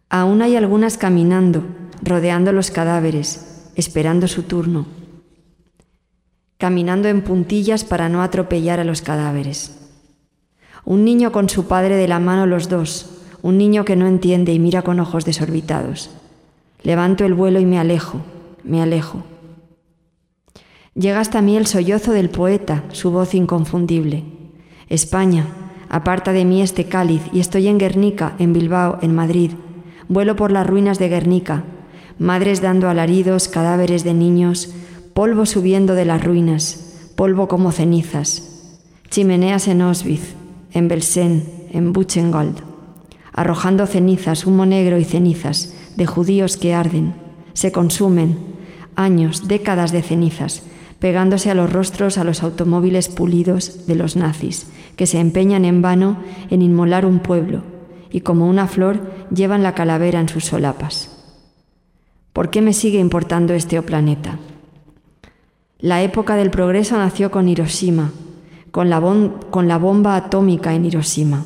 [0.09, 1.63] Aún hay algunas caminando,
[2.01, 4.87] rodeando los cadáveres, esperando su turno,
[6.57, 9.77] caminando en puntillas para no atropellar a los cadáveres.
[10.85, 14.53] Un niño con su padre de la mano los dos, un niño que no entiende
[14.53, 16.09] y mira con ojos desorbitados.
[16.83, 18.21] Levanto el vuelo y me alejo,
[18.63, 19.23] me alejo.
[20.95, 24.38] Llega hasta mí el sollozo del poeta, su voz inconfundible.
[24.89, 25.45] España,
[25.87, 29.51] aparta de mí este cáliz y estoy en Guernica, en Bilbao, en Madrid,
[30.09, 31.63] Vuelo por las ruinas de Guernica.
[32.17, 34.73] madres dando alaridos, cadáveres de niños,
[35.13, 38.73] polvo subiendo de las ruinas, polvo como cenizas,
[39.11, 40.33] chimeneas en Auschwitz,
[40.73, 42.57] en Belsen, en Buchenwald,
[43.31, 47.13] arrojando cenizas, humo negro y cenizas de judíos que arden,
[47.53, 48.37] se consumen,
[48.95, 50.63] años, décadas de cenizas,
[50.97, 54.67] pegándose a los rostros a los automóviles pulidos de los nazis,
[54.99, 56.17] que se empeñan en vano
[56.49, 57.61] en inmolar un pueblo,
[58.11, 58.99] y como una flor
[59.33, 61.23] llevan la calavera en sus solapas.
[62.33, 64.39] ¿Por qué me sigue importando este planeta?
[65.79, 68.11] La época del progreso nació con Hiroshima,
[68.71, 68.99] con la,
[69.49, 71.45] con la bomba atómica en Hiroshima,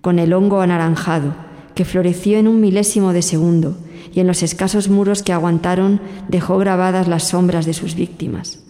[0.00, 1.34] con el hongo anaranjado,
[1.74, 3.76] que floreció en un milésimo de segundo
[4.12, 8.60] y en los escasos muros que aguantaron dejó grabadas las sombras de sus víctimas.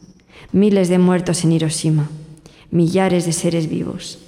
[0.50, 2.08] Miles de muertos en Hiroshima,
[2.74, 4.18] millares de seres vivos,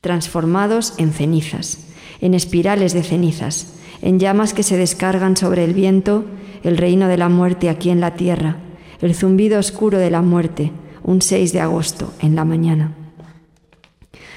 [0.00, 1.86] transformados en cenizas,
[2.20, 6.24] en espirales de cenizas, en llamas que se descargan sobre el viento,
[6.64, 8.56] el reino de la muerte aquí en la tierra,
[9.00, 10.72] el zumbido oscuro de la muerte,
[11.04, 12.96] un 6 de agosto, en la mañana.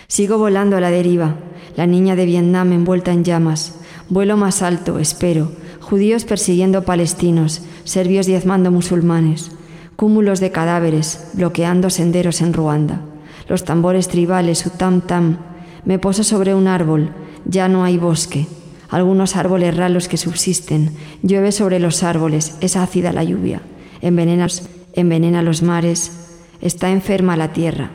[0.08, 1.38] Sigo volando a la deriva,
[1.76, 8.28] la niña de Vietnam envuelta en llamas, vuelo más alto, espero, judíos persiguiendo palestinos, serbios
[8.28, 9.52] diezmando musulmanes,
[10.00, 13.02] cúmulos de cadáveres bloqueando senderos en Ruanda,
[13.50, 15.40] los tambores tribales, su tam tam,
[15.84, 17.10] me poso sobre un árbol,
[17.44, 18.48] ya no hay bosque,
[18.88, 23.62] algunos árboles ralos que subsisten, llueve sobre los árboles, es ácida la lluvia,
[24.00, 27.92] envenena los mares, está enferma la tierra,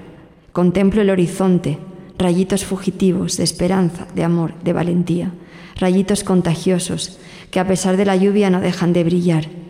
[0.52, 1.78] contemplo el horizonte,
[2.18, 5.32] rayitos fugitivos de esperanza, de amor, de valentía,
[5.76, 7.18] rayitos contagiosos
[7.50, 9.63] que a pesar de la lluvia no dejan de brillar,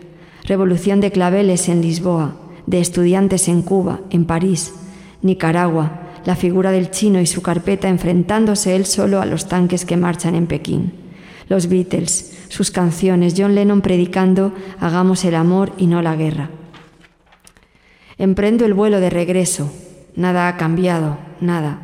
[0.45, 4.73] revolución de claveles en Lisboa, de estudiantes en Cuba, en París,
[5.21, 9.97] Nicaragua, la figura del chino y su carpeta enfrentándose él solo a los tanques que
[9.97, 10.93] marchan en Pekín,
[11.49, 16.49] los Beatles, sus canciones, John Lennon predicando hagamos el amor y no la guerra.
[18.17, 19.71] Emprendo el vuelo de regreso,
[20.15, 21.81] nada ha cambiado, nada,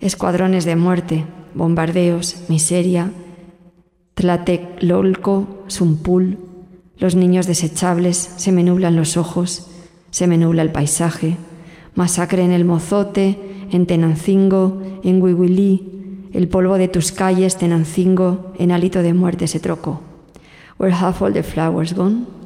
[0.00, 3.10] escuadrones de muerte, bombardeos, miseria,
[4.14, 6.47] Tlateklolco, Sumpul,
[6.98, 9.68] los niños desechables, se me nublan los ojos,
[10.10, 11.36] se me nubla el paisaje,
[11.94, 13.38] masacre en el Mozote,
[13.70, 19.60] en Tenancingo, en Huihuilí, el polvo de tus calles, Tenancingo, en hálito de muerte se
[19.60, 20.00] trocó.
[20.78, 22.37] Where have all the flowers gone?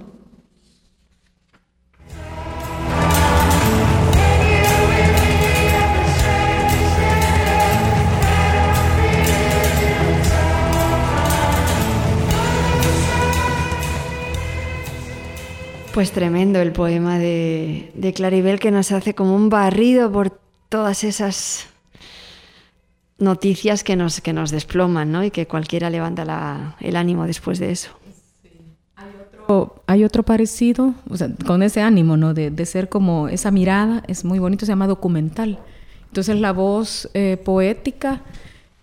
[15.95, 20.31] Pues tremendo el poema de, Claribel que nos hace como un barrido por
[20.71, 21.67] todas esas
[23.19, 25.23] noticias que nos, que nos desploman ¿no?
[25.23, 27.91] y que cualquiera levanta el ánimo después de eso.
[29.87, 30.95] Hay otro, parecido,
[31.47, 32.33] con ese ánimo ¿no?
[32.33, 35.59] de, ser como esa mirada, es muy bonito, se llama documental.
[36.07, 38.23] Entonces la voz eh, poética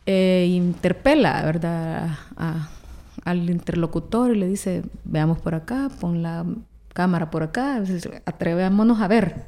[0.05, 2.19] eh, interpela ¿verdad?
[3.25, 6.45] al interlocutor y le dice, veamos por acá, pon la
[6.99, 7.81] cámara por acá,
[8.25, 9.45] atrevámonos a ver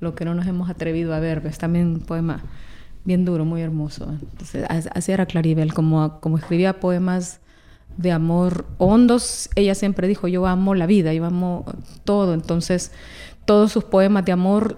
[0.00, 1.40] lo que no nos hemos atrevido a ver.
[1.46, 2.42] Es también un poema
[3.04, 4.12] bien duro, muy hermoso.
[4.20, 7.42] Entonces, así era Claribel, como, escribía poemas
[7.96, 11.64] de amor hondos, ella siempre dijo, yo amo la vida, yo amo
[12.02, 12.34] todo.
[12.34, 12.90] Entonces,
[13.44, 14.74] todos sus poemas de amor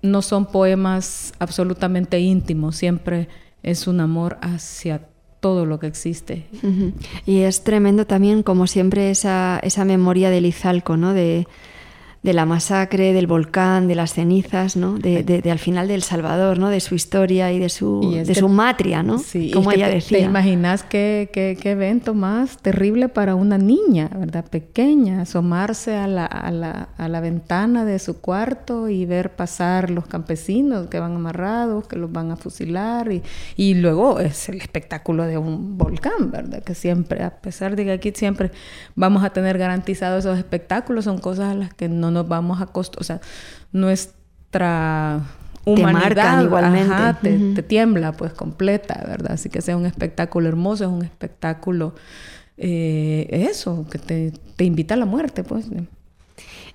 [0.00, 3.28] no son poemas absolutamente íntimos, siempre
[3.64, 5.08] es un amor hacia
[5.42, 6.46] todo lo que existe.
[7.26, 11.12] Y es tremendo también, como siempre, esa, esa memoria del Izalco, ¿no?
[11.14, 11.48] De,
[12.22, 14.96] de la masacre, del volcán, de las cenizas, ¿no?
[14.96, 16.68] De, de, al final del Salvador, ¿no?
[16.68, 19.18] De su historia y de su, de su matria, ¿no?
[19.18, 20.18] Sí, Como ella decía.
[20.18, 24.44] ¿Te imaginas qué, qué, qué, evento más terrible para una niña, ¿verdad?
[24.44, 29.90] Pequeña, asomarse a la, a, la, a la ventana de su cuarto y ver pasar
[29.90, 33.22] los campesinos que van amarrados, que los van a fusilar y,
[33.56, 36.62] y luego es el espectáculo de un volcán, ¿verdad?
[36.62, 38.52] Que siempre, a pesar de que aquí siempre
[38.94, 42.66] vamos a tener garantizados esos espectáculos, son cosas a las que no nos vamos a
[42.66, 43.20] costar, o sea,
[43.72, 45.22] nuestra
[45.64, 47.54] humanidad igualmente.
[47.54, 49.32] te, tiembla pues completa, ¿verdad?
[49.32, 51.94] Así que sea un espectáculo hermoso, es un espectáculo,
[52.56, 55.66] eh, eso, que te, te, invita a la muerte, pues.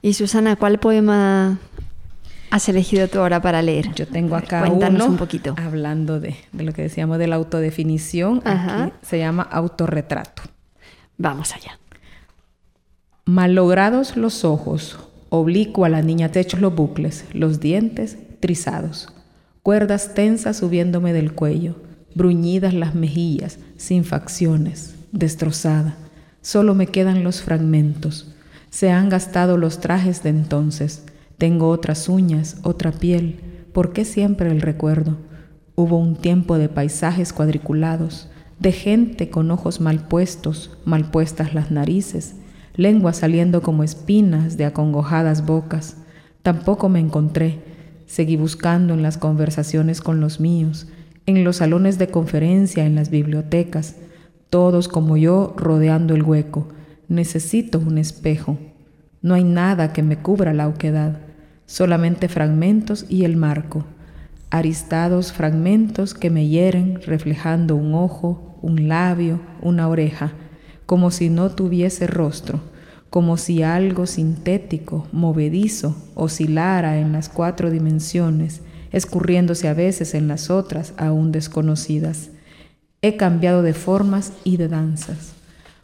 [0.01, 1.59] Y Susana, ¿cuál poema
[2.49, 3.93] has elegido tú ahora para leer?
[3.93, 5.55] Yo tengo acá Cuéntanos un poquito.
[5.57, 10.43] Hablando de, de, lo que decíamos de la autodefinición, aquí se llama autorretrato.
[11.17, 11.79] Vamos allá.
[13.25, 14.97] Malogrados los ojos,
[15.29, 19.09] Oblicua la niña techos los bucles, los dientes trizados,
[19.61, 21.75] cuerdas tensas subiéndome del cuello,
[22.15, 24.95] bruñidas las mejillas, sin facciones.
[25.11, 25.95] destrozada.
[26.41, 28.33] Solo me quedan los fragmentos.
[28.69, 31.03] Se han gastado los trajes de entonces.
[31.37, 33.39] Tengo otras uñas, otra piel.
[33.73, 35.17] ¿Por qué siempre el recuerdo?
[35.75, 41.71] Hubo un tiempo de paisajes cuadriculados, de gente con ojos mal puestos, mal puestas las
[41.71, 42.35] narices,
[42.77, 45.97] lengua saliendo como espinas de acongojadas bocas.
[46.43, 47.59] Tampoco me encontré.
[48.05, 50.87] Seguí buscando en las conversaciones con los míos,
[51.25, 53.97] en los salones de conferencia, en las bibliotecas,
[54.49, 56.69] todos como yo rodeando el hueco.
[57.09, 58.57] Necesito un espejo.
[59.21, 61.19] No hay nada que me cubra la oquedad,
[61.65, 63.83] solamente fragmentos y el marco.
[64.51, 70.31] Aristados fragmentos que me hieren reflejando un ojo, un labio, una oreja,
[70.87, 72.61] como si no tuviese rostro,
[73.09, 78.61] como si algo sintético, movedizo, oscilara en las cuatro dimensiones,
[78.91, 82.29] escurriéndose a veces en las otras aún desconocidas.
[83.01, 85.33] He cambiado de formas y de danzas.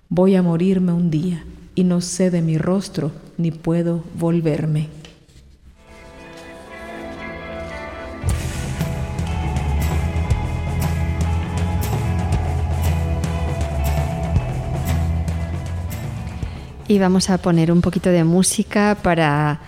[0.10, 1.44] Voy a morirme un día
[1.76, 4.88] y no sé de mi rostro ni puedo volverme.
[16.94, 19.60] Y vamos a poner un poquito de música para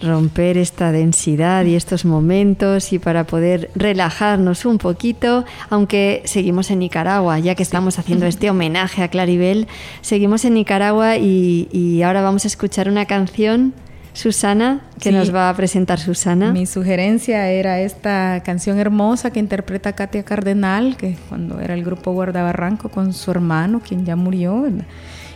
[0.00, 6.78] romper esta densidad y estos momentos y para poder relajarnos un poquito, aunque seguimos en
[6.78, 9.68] Nicaragua, ya que estamos haciendo este homenaje a Claribel,
[10.00, 13.74] seguimos en Nicaragua y, ahora vamos a escuchar una canción.
[14.14, 16.52] Susana, que nos va a presentar Susana.
[16.52, 22.12] Mi sugerencia era esta canción hermosa que interpreta Katia Cardenal, que cuando era el grupo
[22.12, 24.66] Guardabarranco con su hermano, quien ya murió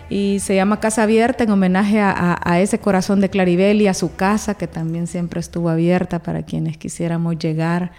[0.08, 4.14] y se llama Casa Abierta en homenaje a, ese corazón de Claribel y a su
[4.14, 7.92] casa que también siempre estuvo abierta para quienes quisiéramos llegar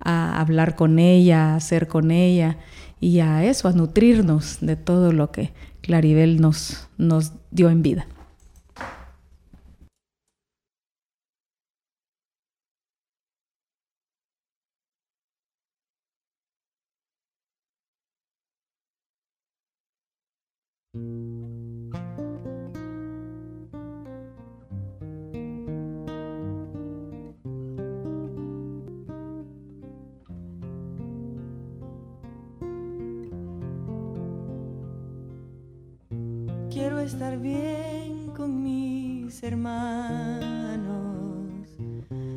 [0.00, 2.58] a hablar con ella, a hacer con ella
[3.00, 8.06] y a eso, a nutrirnos de todo lo que Claribel nos, nos dio en vida.
[37.04, 40.78] Estar bien con mis hermanos,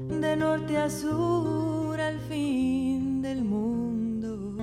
[0.09, 4.57] de norte a sur al fin del mundo,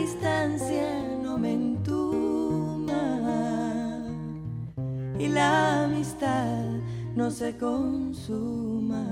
[0.04, 0.86] distancia
[1.22, 3.02] no me entuma
[5.18, 6.66] y la amistad
[7.16, 9.06] no se consuma.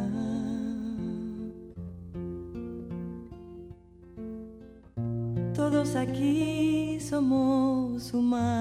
[5.54, 8.52] Todos aquí somos humanos.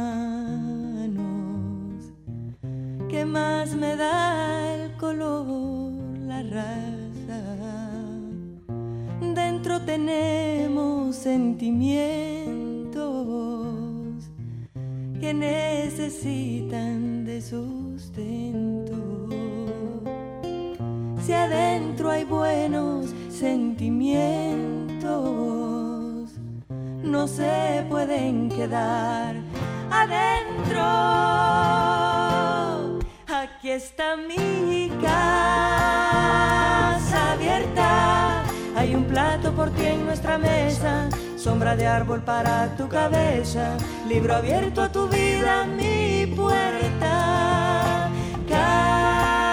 [3.09, 7.01] ¿Qué más me da el color, la raza?
[9.86, 13.01] Tenemos sentimientos
[15.19, 19.29] que necesitan de sustento.
[21.23, 25.11] Si adentro hay buenos sentimientos,
[27.03, 29.36] no se pueden quedar
[29.91, 30.82] adentro.
[33.27, 36.01] Aquí está mi casa
[39.12, 43.76] plato por ti en nuestra mesa, sombra de árbol para tu cabeza,
[44.07, 48.09] libro abierto a tu vida, mi puerta.
[48.47, 49.51] Casa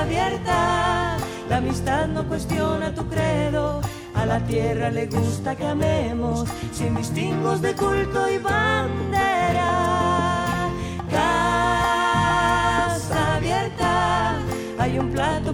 [0.00, 1.18] abierta,
[1.50, 3.82] la amistad no cuestiona tu credo,
[4.14, 9.89] a la tierra le gusta que amemos, sin distingos de culto y bandera.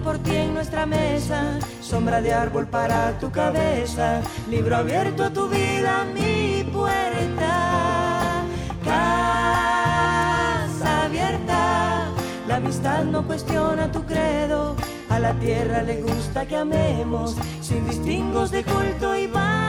[0.01, 4.21] Por ti en nuestra mesa sombra de árbol para tu cabeza,
[4.51, 8.45] libro abierto a tu vida, mi puerta,
[8.85, 9.45] casa
[11.05, 12.09] abierta,
[12.49, 14.77] la amistad no cuestiona tu credo,
[15.09, 19.66] a la tierra le gusta que amemos, sin distingos de culto y bandera,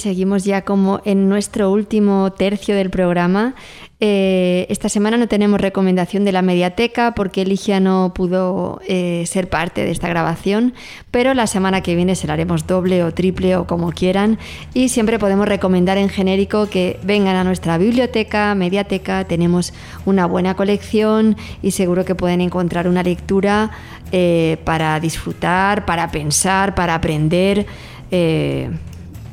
[0.00, 3.54] seguimos ya como en nuestro último tercio del programa.
[4.02, 9.50] Eh, esta semana no tenemos recomendación de la mediateca porque Eligia no pudo eh, ser
[9.50, 10.72] parte de esta grabación,
[11.10, 14.38] pero la semana que viene se la haremos doble o triple o como quieran
[14.72, 19.74] y siempre podemos recomendar en genérico que vengan a nuestra biblioteca, mediateca, tenemos
[20.06, 23.70] una buena colección y seguro que pueden encontrar una lectura
[24.12, 27.66] eh, para disfrutar, para pensar, para aprender.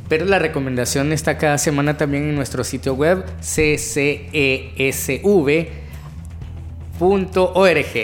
[0.09, 4.27] Pero la recomendación está cada semana también en nuestro sitio web ccesv.org.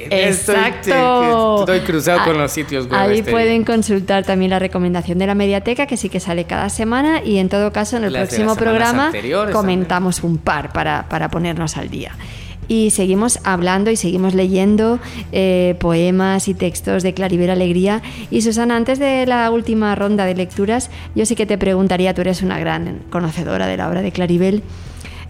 [0.10, 1.64] Exacto.
[1.64, 3.00] Estoy, estoy cruzado con los sitios web.
[3.00, 6.70] Ahí este pueden consultar también la recomendación de la mediateca, que sí que sale cada
[6.70, 9.12] semana, y en todo caso en el Las próximo programa
[9.52, 12.12] comentamos un par para, para ponernos al día.
[12.68, 15.00] Y seguimos hablando y seguimos leyendo
[15.32, 18.02] eh, poemas y textos de Claribel Alegría.
[18.32, 22.22] Y Susana, antes de la última ronda de lecturas, yo sí que te preguntaría, tú
[22.22, 24.64] eres una gran conocedora de la obra de Claribel,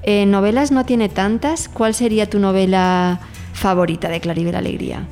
[0.03, 1.69] eh, ¿novelas no tiene tantas?
[1.69, 3.21] ¿Cuál sería tu novela
[3.53, 5.07] favorita de Claribel Alegría?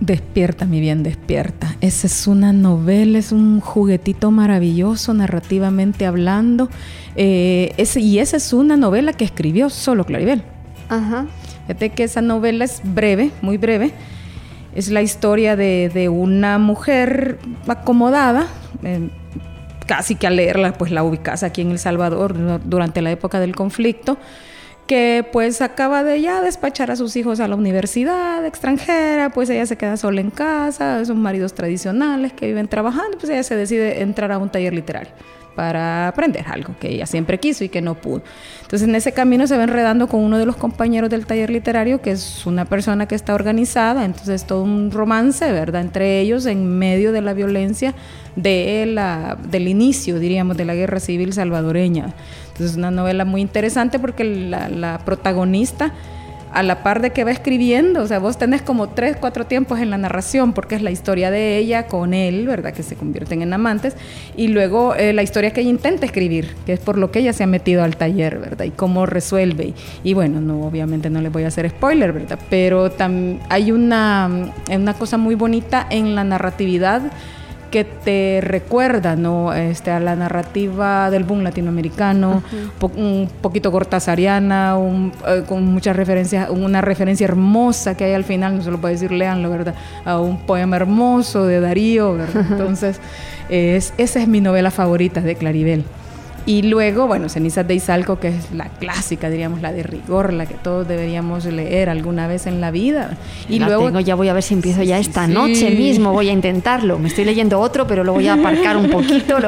[0.00, 1.76] Despierta, mi bien, despierta.
[1.80, 6.68] Esa es una novela, es un juguetito maravilloso narrativamente hablando.
[7.16, 10.42] Eh, y esa es una novela que escribió solo Claribel.
[10.90, 11.26] Ajá.
[11.66, 13.92] Fíjate que esa novela es breve, muy breve.
[14.74, 18.48] Es la historia de, de una mujer acomodada,
[18.82, 19.08] eh,
[19.86, 23.54] casi que al leerla, pues la ubicas aquí en El Salvador durante la época del
[23.54, 24.18] conflicto,
[24.86, 29.64] que pues acaba de ya despachar a sus hijos a la universidad extranjera, pues ella
[29.64, 34.02] se queda sola en casa, son maridos tradicionales que viven trabajando, pues ella se decide
[34.02, 35.12] entrar a un taller literario
[35.54, 38.22] para aprender algo que ella siempre quiso y que no pudo.
[38.62, 42.00] Entonces en ese camino se va enredando con uno de los compañeros del taller literario,
[42.00, 45.82] que es una persona que está organizada, entonces todo un romance, ¿verdad?
[45.82, 47.94] Entre ellos en medio de la violencia
[48.36, 52.14] de la, del inicio, diríamos, de la guerra civil salvadoreña.
[52.48, 55.92] Entonces es una novela muy interesante porque la, la protagonista
[56.54, 59.80] a la par de que va escribiendo, o sea, vos tenés como tres, cuatro tiempos
[59.80, 62.72] en la narración, porque es la historia de ella con él, ¿verdad?
[62.72, 63.96] Que se convierten en amantes,
[64.36, 67.32] y luego eh, la historia que ella intenta escribir, que es por lo que ella
[67.32, 68.64] se ha metido al taller, ¿verdad?
[68.64, 69.74] Y cómo resuelve.
[70.04, 72.38] Y, bueno, no, obviamente no les voy a hacer spoiler, ¿verdad?
[72.48, 72.90] Pero
[73.48, 77.02] hay una, una cosa muy bonita en la narratividad
[77.74, 79.52] que te recuerda ¿no?
[79.52, 82.40] este, a la narrativa del boom latinoamericano,
[82.78, 88.22] po- un poquito cortasariana, un, eh, con muchas referencias, una referencia hermosa que hay al
[88.22, 89.74] final, no se lo puedo decir, leanlo, ¿verdad?
[90.04, 92.46] A un poema hermoso de Darío, ¿verdad?
[92.52, 93.00] Entonces,
[93.48, 95.84] es, esa es mi novela favorita de Claribel.
[96.46, 100.44] Y luego, bueno, Cenizas de Izalco, que es la clásica, diríamos, la de rigor, la
[100.44, 103.16] que todos deberíamos leer alguna vez en la vida.
[103.48, 106.32] Y luego tengo, ya voy a ver si empiezo ya esta noche mismo, voy a
[106.32, 106.98] intentarlo.
[106.98, 109.38] Me estoy leyendo otro, pero lo voy a aparcar un poquito.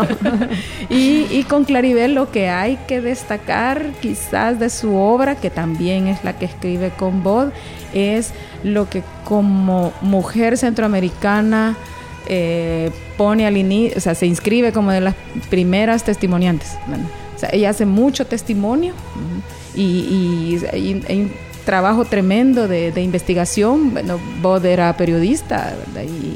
[0.90, 6.06] y, y, con Claribel lo que hay que destacar quizás de su obra, que también
[6.06, 7.48] es la que escribe con Bod,
[7.92, 8.32] es
[8.64, 11.76] lo que como mujer centroamericana
[12.28, 15.14] eh, pone al inicio, o sea, se inscribe como de las
[15.50, 16.76] primeras testimoniantes.
[17.52, 18.94] Ella hace mucho testimonio
[19.74, 20.58] y,
[21.10, 21.32] un
[21.64, 23.92] trabajo tremendo de, investigación.
[23.92, 25.74] Bueno, Bod era periodista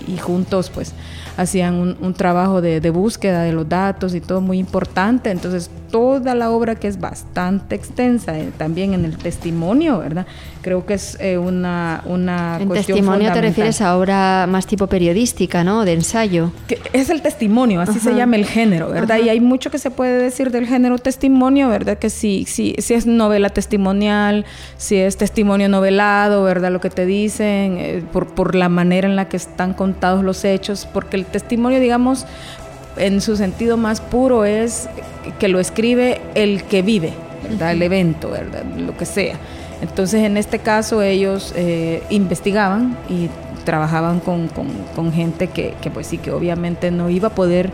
[0.07, 0.93] y, juntos pues
[1.37, 5.31] hacían un, trabajo de, de, búsqueda de los datos y todo muy importante.
[5.31, 10.27] Entonces, toda la obra que es bastante extensa, eh, también en el testimonio, ¿verdad?
[10.63, 15.65] Creo que es eh, una, una en testimonio te refieres a obra más tipo periodística,
[15.65, 15.85] ¿no?
[15.85, 16.53] De ensayo.
[16.93, 19.19] es el testimonio, así se llama el género, ¿verdad?
[19.25, 21.99] Y hay mucho que se puede decir del género testimonio, ¿verdad?
[21.99, 24.45] Que si, si, si es novela testimonial,
[24.77, 26.71] si es testimonio novelado, ¿verdad?
[26.71, 30.45] Lo que te dicen, eh, por, por la manera en la que están contados los
[30.45, 32.27] hechos, porque el testimonio, digamos,
[32.97, 34.89] en su sentido más puro es
[35.39, 37.13] que lo escribe el que vive,
[37.49, 37.73] ¿verdad?
[37.73, 38.65] El evento, ¿verdad?
[38.77, 39.37] Lo que sea.
[39.83, 43.29] Entonces, en este caso, ellos eh, investigaban y
[43.65, 47.71] trabajaban con, con, gente que, que, pues sí, que obviamente no iba a poder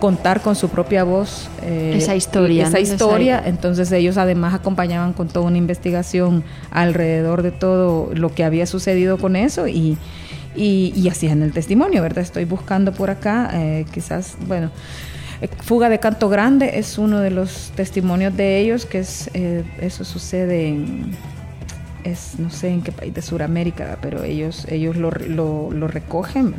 [0.00, 2.66] contar con su propia voz eh, esa historia.
[2.66, 3.42] Esa historia.
[3.44, 9.18] Entonces ellos además acompañaban con toda una investigación alrededor de todo lo que había sucedido
[9.18, 9.96] con eso y,
[10.54, 12.22] y, y así en el testimonio, ¿verdad?
[12.22, 14.70] Estoy buscando por acá, eh, quizás, bueno,
[15.40, 19.64] eh, Fuga de Canto Grande es uno de los testimonios de ellos, que es, eh,
[19.80, 21.12] eso sucede en,
[22.04, 26.54] es, no sé en qué país de Sudamérica, pero ellos, ellos lo, lo, lo recogen.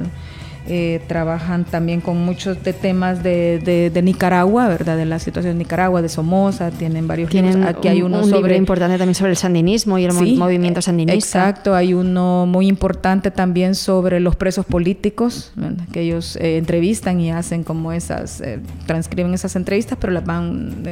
[0.68, 4.98] Eh, trabajan también con muchos de temas de, de, Nicaragua, ¿verdad?
[4.98, 8.38] De la situación de Nicaragua, de Somoza, tienen varios Tienen Aquí hay uno un sobre...
[8.38, 11.14] libro importante también sobre el sandinismo y el movimiento sandinista.
[11.14, 15.52] Exacto, hay uno muy importante también sobre los presos políticos,
[15.92, 20.84] que ellos eh, entrevistan y hacen como esas, eh, transcriben esas entrevistas, pero las van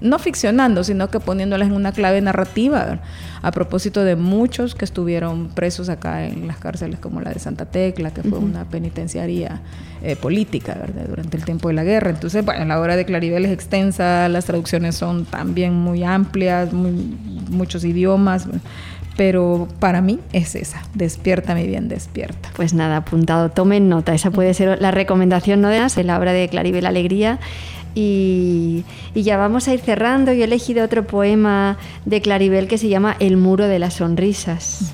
[0.00, 3.00] no ficcionando, sino que poniéndolas en una clave narrativa,
[3.42, 7.66] a propósito de muchos que estuvieron presos acá en las cárceles como la de Santa
[7.66, 8.64] Tecla, que fue una
[10.02, 11.04] eh, política ¿verdad?
[11.08, 12.10] durante el tiempo de la guerra.
[12.10, 17.84] Entonces, bueno, la obra de Claribel es extensa, las traducciones son también muy amplias, muchos
[17.84, 18.46] idiomas.
[19.16, 22.48] Pero para mí es esa, despierta mi bien, despierta.
[22.56, 26.48] Pues nada, apuntado, tomen nota, esa puede ser la recomendación no de la obra de
[26.48, 27.38] Claribel Alegría
[27.94, 28.84] y,
[29.14, 30.32] ya vamos a ir cerrando.
[30.32, 34.92] Yo he elegido otro poema de Claribel que se llama El muro de las sonrisas.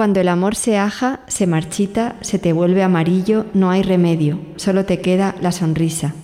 [0.00, 4.86] Cuando el amor se aja, se marchita, se te vuelve amarillo, no hay remedio, solo
[4.86, 6.14] te queda la sonrisa.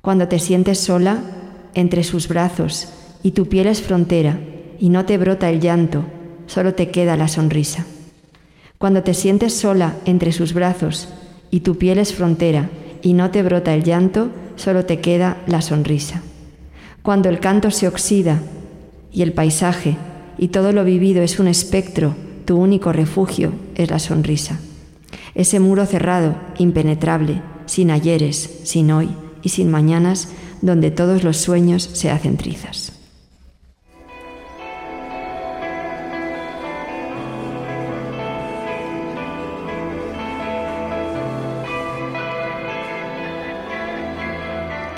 [0.00, 1.18] Cuando te sientes sola,
[1.74, 2.88] entre sus brazos,
[3.24, 4.38] y tu piel es frontera,
[4.78, 6.04] y no te brota el llanto,
[6.46, 7.84] solo te queda la sonrisa.
[8.78, 11.08] Cuando te sientes sola entre sus brazos,
[11.50, 12.70] y tu piel es frontera
[13.02, 16.22] y no te brota el llanto, solo te queda la sonrisa.
[17.02, 18.38] Cuando el canto se oxida
[19.10, 19.96] y el paisaje
[20.38, 22.14] y todo lo vivido es un espectro,
[22.48, 24.58] tu único refugio es la sonrisa.
[25.34, 29.10] Ese muro cerrado, impenetrable, sin ayeres, sin hoy
[29.42, 30.30] y sin mañanas,
[30.62, 32.97] donde todos los sueños se hacen trizas.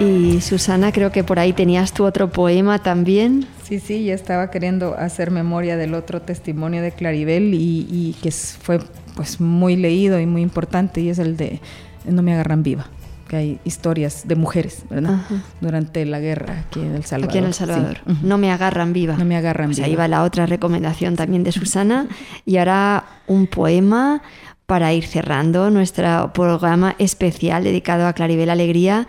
[0.01, 3.47] Y Susana, creo que por ahí tenías tu otro poema también.
[3.63, 8.81] Sí, sí, ya estaba queriendo hacer memoria del otro testimonio de Claribel y, que fue
[9.15, 11.61] pues muy leído y muy importante y es el de
[12.07, 12.87] No me agarran viva
[13.29, 15.21] que hay historias de mujeres, ¿verdad?
[15.61, 17.31] Durante la guerra aquí en El Salvador.
[17.31, 17.99] Aquí en El Salvador.
[18.23, 19.17] No me agarran viva.
[19.17, 19.87] No me agarran pues viva.
[19.87, 22.09] Ahí va la otra recomendación también de Susana.
[22.45, 24.21] Y ahora un poema
[24.67, 29.07] para ir cerrando nuestro programa especial dedicado a Claribel Alegría.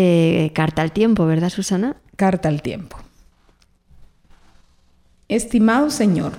[0.00, 1.96] Eh, carta al tiempo, ¿verdad, Susana?
[2.14, 2.96] Carta al tiempo.
[5.28, 6.34] Estimado señor,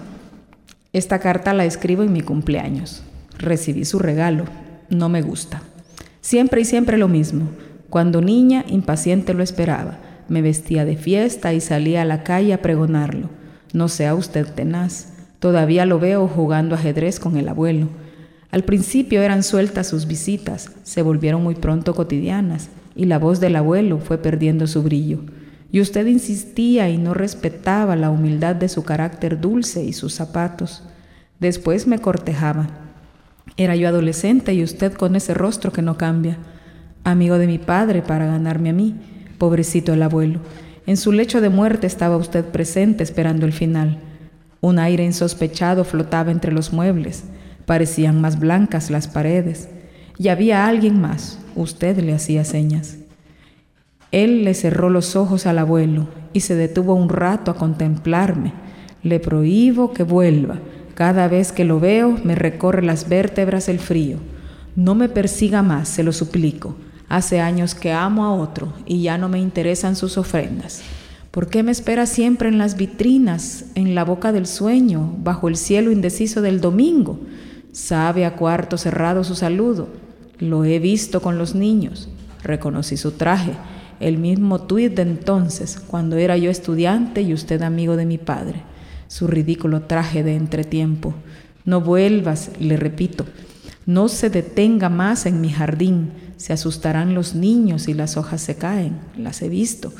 [0.93, 3.03] esta carta la escribo en mi cumpleaños.
[3.37, 4.45] Recibí su regalo.
[4.89, 5.61] No me gusta.
[6.21, 7.49] Siempre y siempre lo mismo.
[7.89, 9.97] Cuando niña, impaciente lo esperaba.
[10.29, 13.29] Me vestía de fiesta y salía a la calle a pregonarlo.
[13.73, 15.11] No sea usted tenaz.
[15.39, 17.89] Todavía lo veo jugando ajedrez con el abuelo.
[18.51, 23.55] Al principio eran sueltas sus visitas, se volvieron muy pronto cotidianas y la voz del
[23.55, 25.19] abuelo fue perdiendo su brillo.
[25.71, 30.83] Y usted insistía y no respetaba la humildad de su carácter dulce y sus zapatos.
[31.39, 32.67] Después me cortejaba.
[33.55, 36.37] Era yo adolescente y usted con ese rostro que no cambia.
[37.03, 38.95] amigo de mi padre para ganarme a mí,
[39.37, 40.39] pobrecito el abuelo.
[40.85, 43.99] En su lecho de muerte estaba usted presente esperando el final.
[44.61, 47.23] Un aire insospechado flotaba entre los muebles,
[47.65, 49.69] parecían más blancas las paredes,
[50.17, 52.97] y había alguien más, usted le hacía señas.
[54.11, 58.53] Él le cerró los ojos al abuelo y se detuvo un rato a contemplarme.
[59.03, 60.59] Le prohíbo que vuelva.
[60.95, 64.17] Cada vez que lo veo me recorre las vértebras el frío.
[64.75, 66.75] No me persiga más, se lo suplico.
[67.07, 70.81] Hace años que amo a otro y ya no me interesan sus ofrendas.
[71.31, 75.55] ¿Por qué me espera siempre en las vitrinas, en la boca del sueño, bajo el
[75.55, 77.19] cielo indeciso del domingo?
[77.71, 79.89] Sabe a cuarto cerrado su saludo.
[80.39, 82.09] Lo he visto con los niños.
[82.43, 83.51] Reconocí su traje,
[83.99, 88.63] el mismo tuit de entonces, cuando era yo estudiante y usted amigo de mi padre.
[89.07, 91.13] Su ridículo traje de entretiempo.
[91.65, 93.25] No vuelvas, le repito.
[93.85, 98.55] No se detenga más en mi jardín se asustarán los niños y las hojas se
[98.55, 98.97] caen.
[99.17, 99.91] Las he visto.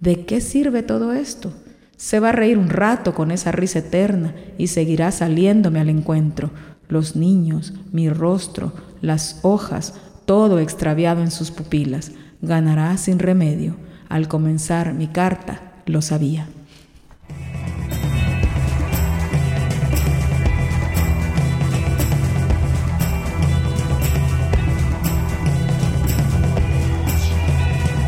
[0.00, 1.52] ¿De qué sirve todo esto?
[1.98, 6.50] Se va a reír un rato con esa risa eterna y seguirá saliéndome al encuentro.
[6.88, 8.72] Los niños, mi rostro,
[9.04, 9.94] las hojas,
[10.24, 12.12] todo extraviado en sus pupilas.
[12.40, 13.76] Ganará sin remedio.
[14.08, 16.48] Al comenzar mi carta, lo sabía.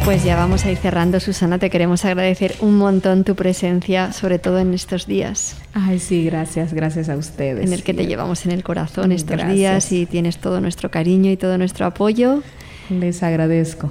[0.07, 1.59] Pues ya vamos a ir cerrando, Susana.
[1.59, 5.57] Te queremos agradecer un montón tu presencia, sobre todo en estos días.
[5.75, 7.67] Ay, sí, gracias, gracias a ustedes.
[7.67, 11.33] En el que te llevamos en el corazón estos días y tienes todo nuestro cariño
[11.33, 12.45] y todo nuestro apoyo.
[12.89, 13.91] Les agradezco.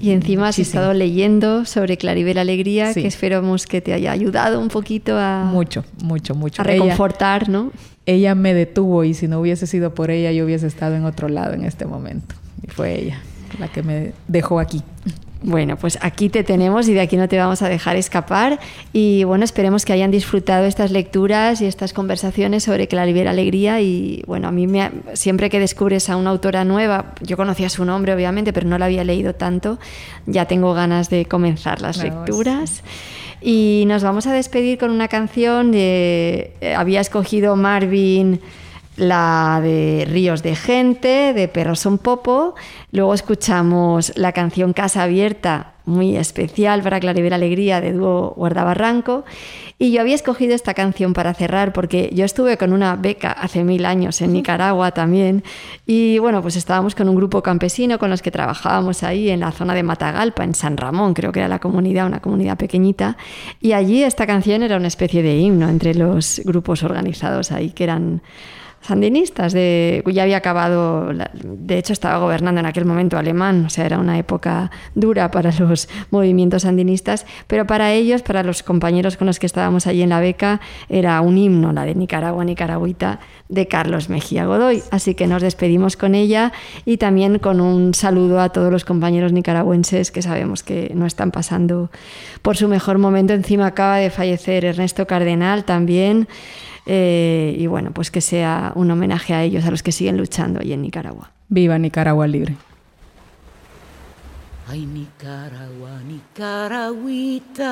[0.00, 4.68] Y encima has estado leyendo sobre Claribel Alegría, que esperamos que te haya ayudado un
[4.68, 5.42] poquito a...
[5.42, 6.62] Mucho, mucho, mucho.
[6.62, 7.72] A reconfortar, ¿no?
[8.06, 11.28] Ella me detuvo y si no hubiese sido por ella, yo hubiese estado en otro
[11.28, 12.36] lado en este momento.
[12.62, 13.20] Y fue ella
[13.58, 14.82] la que me dejó aquí.
[15.40, 18.58] Bueno, pues aquí te tenemos y de aquí no te vamos a dejar escapar.
[18.92, 23.80] Y bueno, esperemos que hayan disfrutado estas lecturas y estas conversaciones sobre Claribel Alegría.
[23.80, 27.84] Y bueno, a mí me, siempre que descubres a una autora nueva, yo conocía su
[27.84, 29.78] nombre obviamente, pero no la había leído tanto,
[30.26, 32.82] ya tengo ganas de comenzar las lecturas.
[33.40, 36.52] Y nos vamos a despedir con una canción de...
[36.60, 38.40] Eh, había escogido Marvin
[38.98, 42.54] la de Ríos de Gente, de Perros son Popo.
[42.90, 49.24] Luego escuchamos la canción Casa Abierta, muy especial para Claribel Alegría, de dúo Guardabarranco.
[49.78, 53.62] Y yo había escogido esta canción para cerrar porque yo estuve con una beca hace
[53.62, 55.44] mil años en Nicaragua también.
[55.86, 59.52] Y bueno, pues estábamos con un grupo campesino con los que trabajábamos ahí en la
[59.52, 63.16] zona de Matagalpa, en San Ramón, creo que era la comunidad, una comunidad pequeñita.
[63.60, 67.84] Y allí esta canción era una especie de himno entre los grupos organizados ahí, que
[67.84, 68.22] eran
[68.80, 71.12] sandinistas, de, ya había acabado,
[71.42, 75.52] de hecho estaba gobernando en aquel momento alemán, o sea, era una época dura para
[75.58, 80.10] los movimientos sandinistas, pero para ellos, para los compañeros con los que estábamos allí en
[80.10, 84.82] la beca, era un himno, la de Nicaragua, Nicaragüita, de Carlos Mejía Godoy.
[84.90, 86.52] Así que nos despedimos con ella
[86.84, 91.30] y también con un saludo a todos los compañeros nicaragüenses que sabemos que no están
[91.30, 91.90] pasando
[92.42, 93.32] por su mejor momento.
[93.32, 96.28] Encima acaba de fallecer Ernesto Cardenal también.
[96.90, 100.60] Eh, y bueno, pues que sea un homenaje a ellos, a los que siguen luchando
[100.60, 101.32] ahí en Nicaragua.
[101.50, 102.56] Viva Nicaragua libre.
[104.66, 107.66] Ay, Nicaragua, Nicaragüita,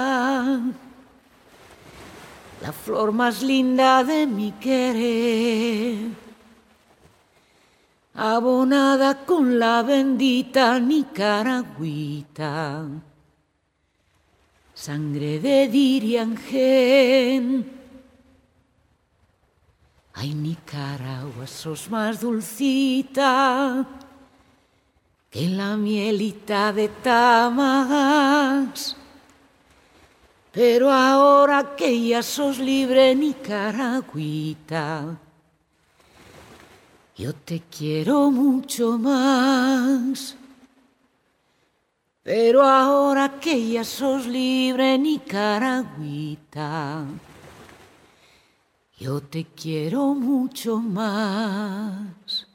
[2.60, 6.10] la flor más linda de mi querer,
[8.14, 12.84] abonada con la bendita Nicaragüita,
[14.74, 17.75] sangre de Diriangén
[20.18, 23.86] Ay, Nicaragua, sos más dulcita
[25.28, 28.96] que la mielita de Tamas.
[30.52, 35.18] Pero ahora que ya sos libre, Nicaragüita,
[37.14, 40.34] yo te quiero mucho más.
[42.22, 47.04] Pero ahora que ya sos libre, Nicaragüita,
[48.96, 52.46] yo te quiero mucho más.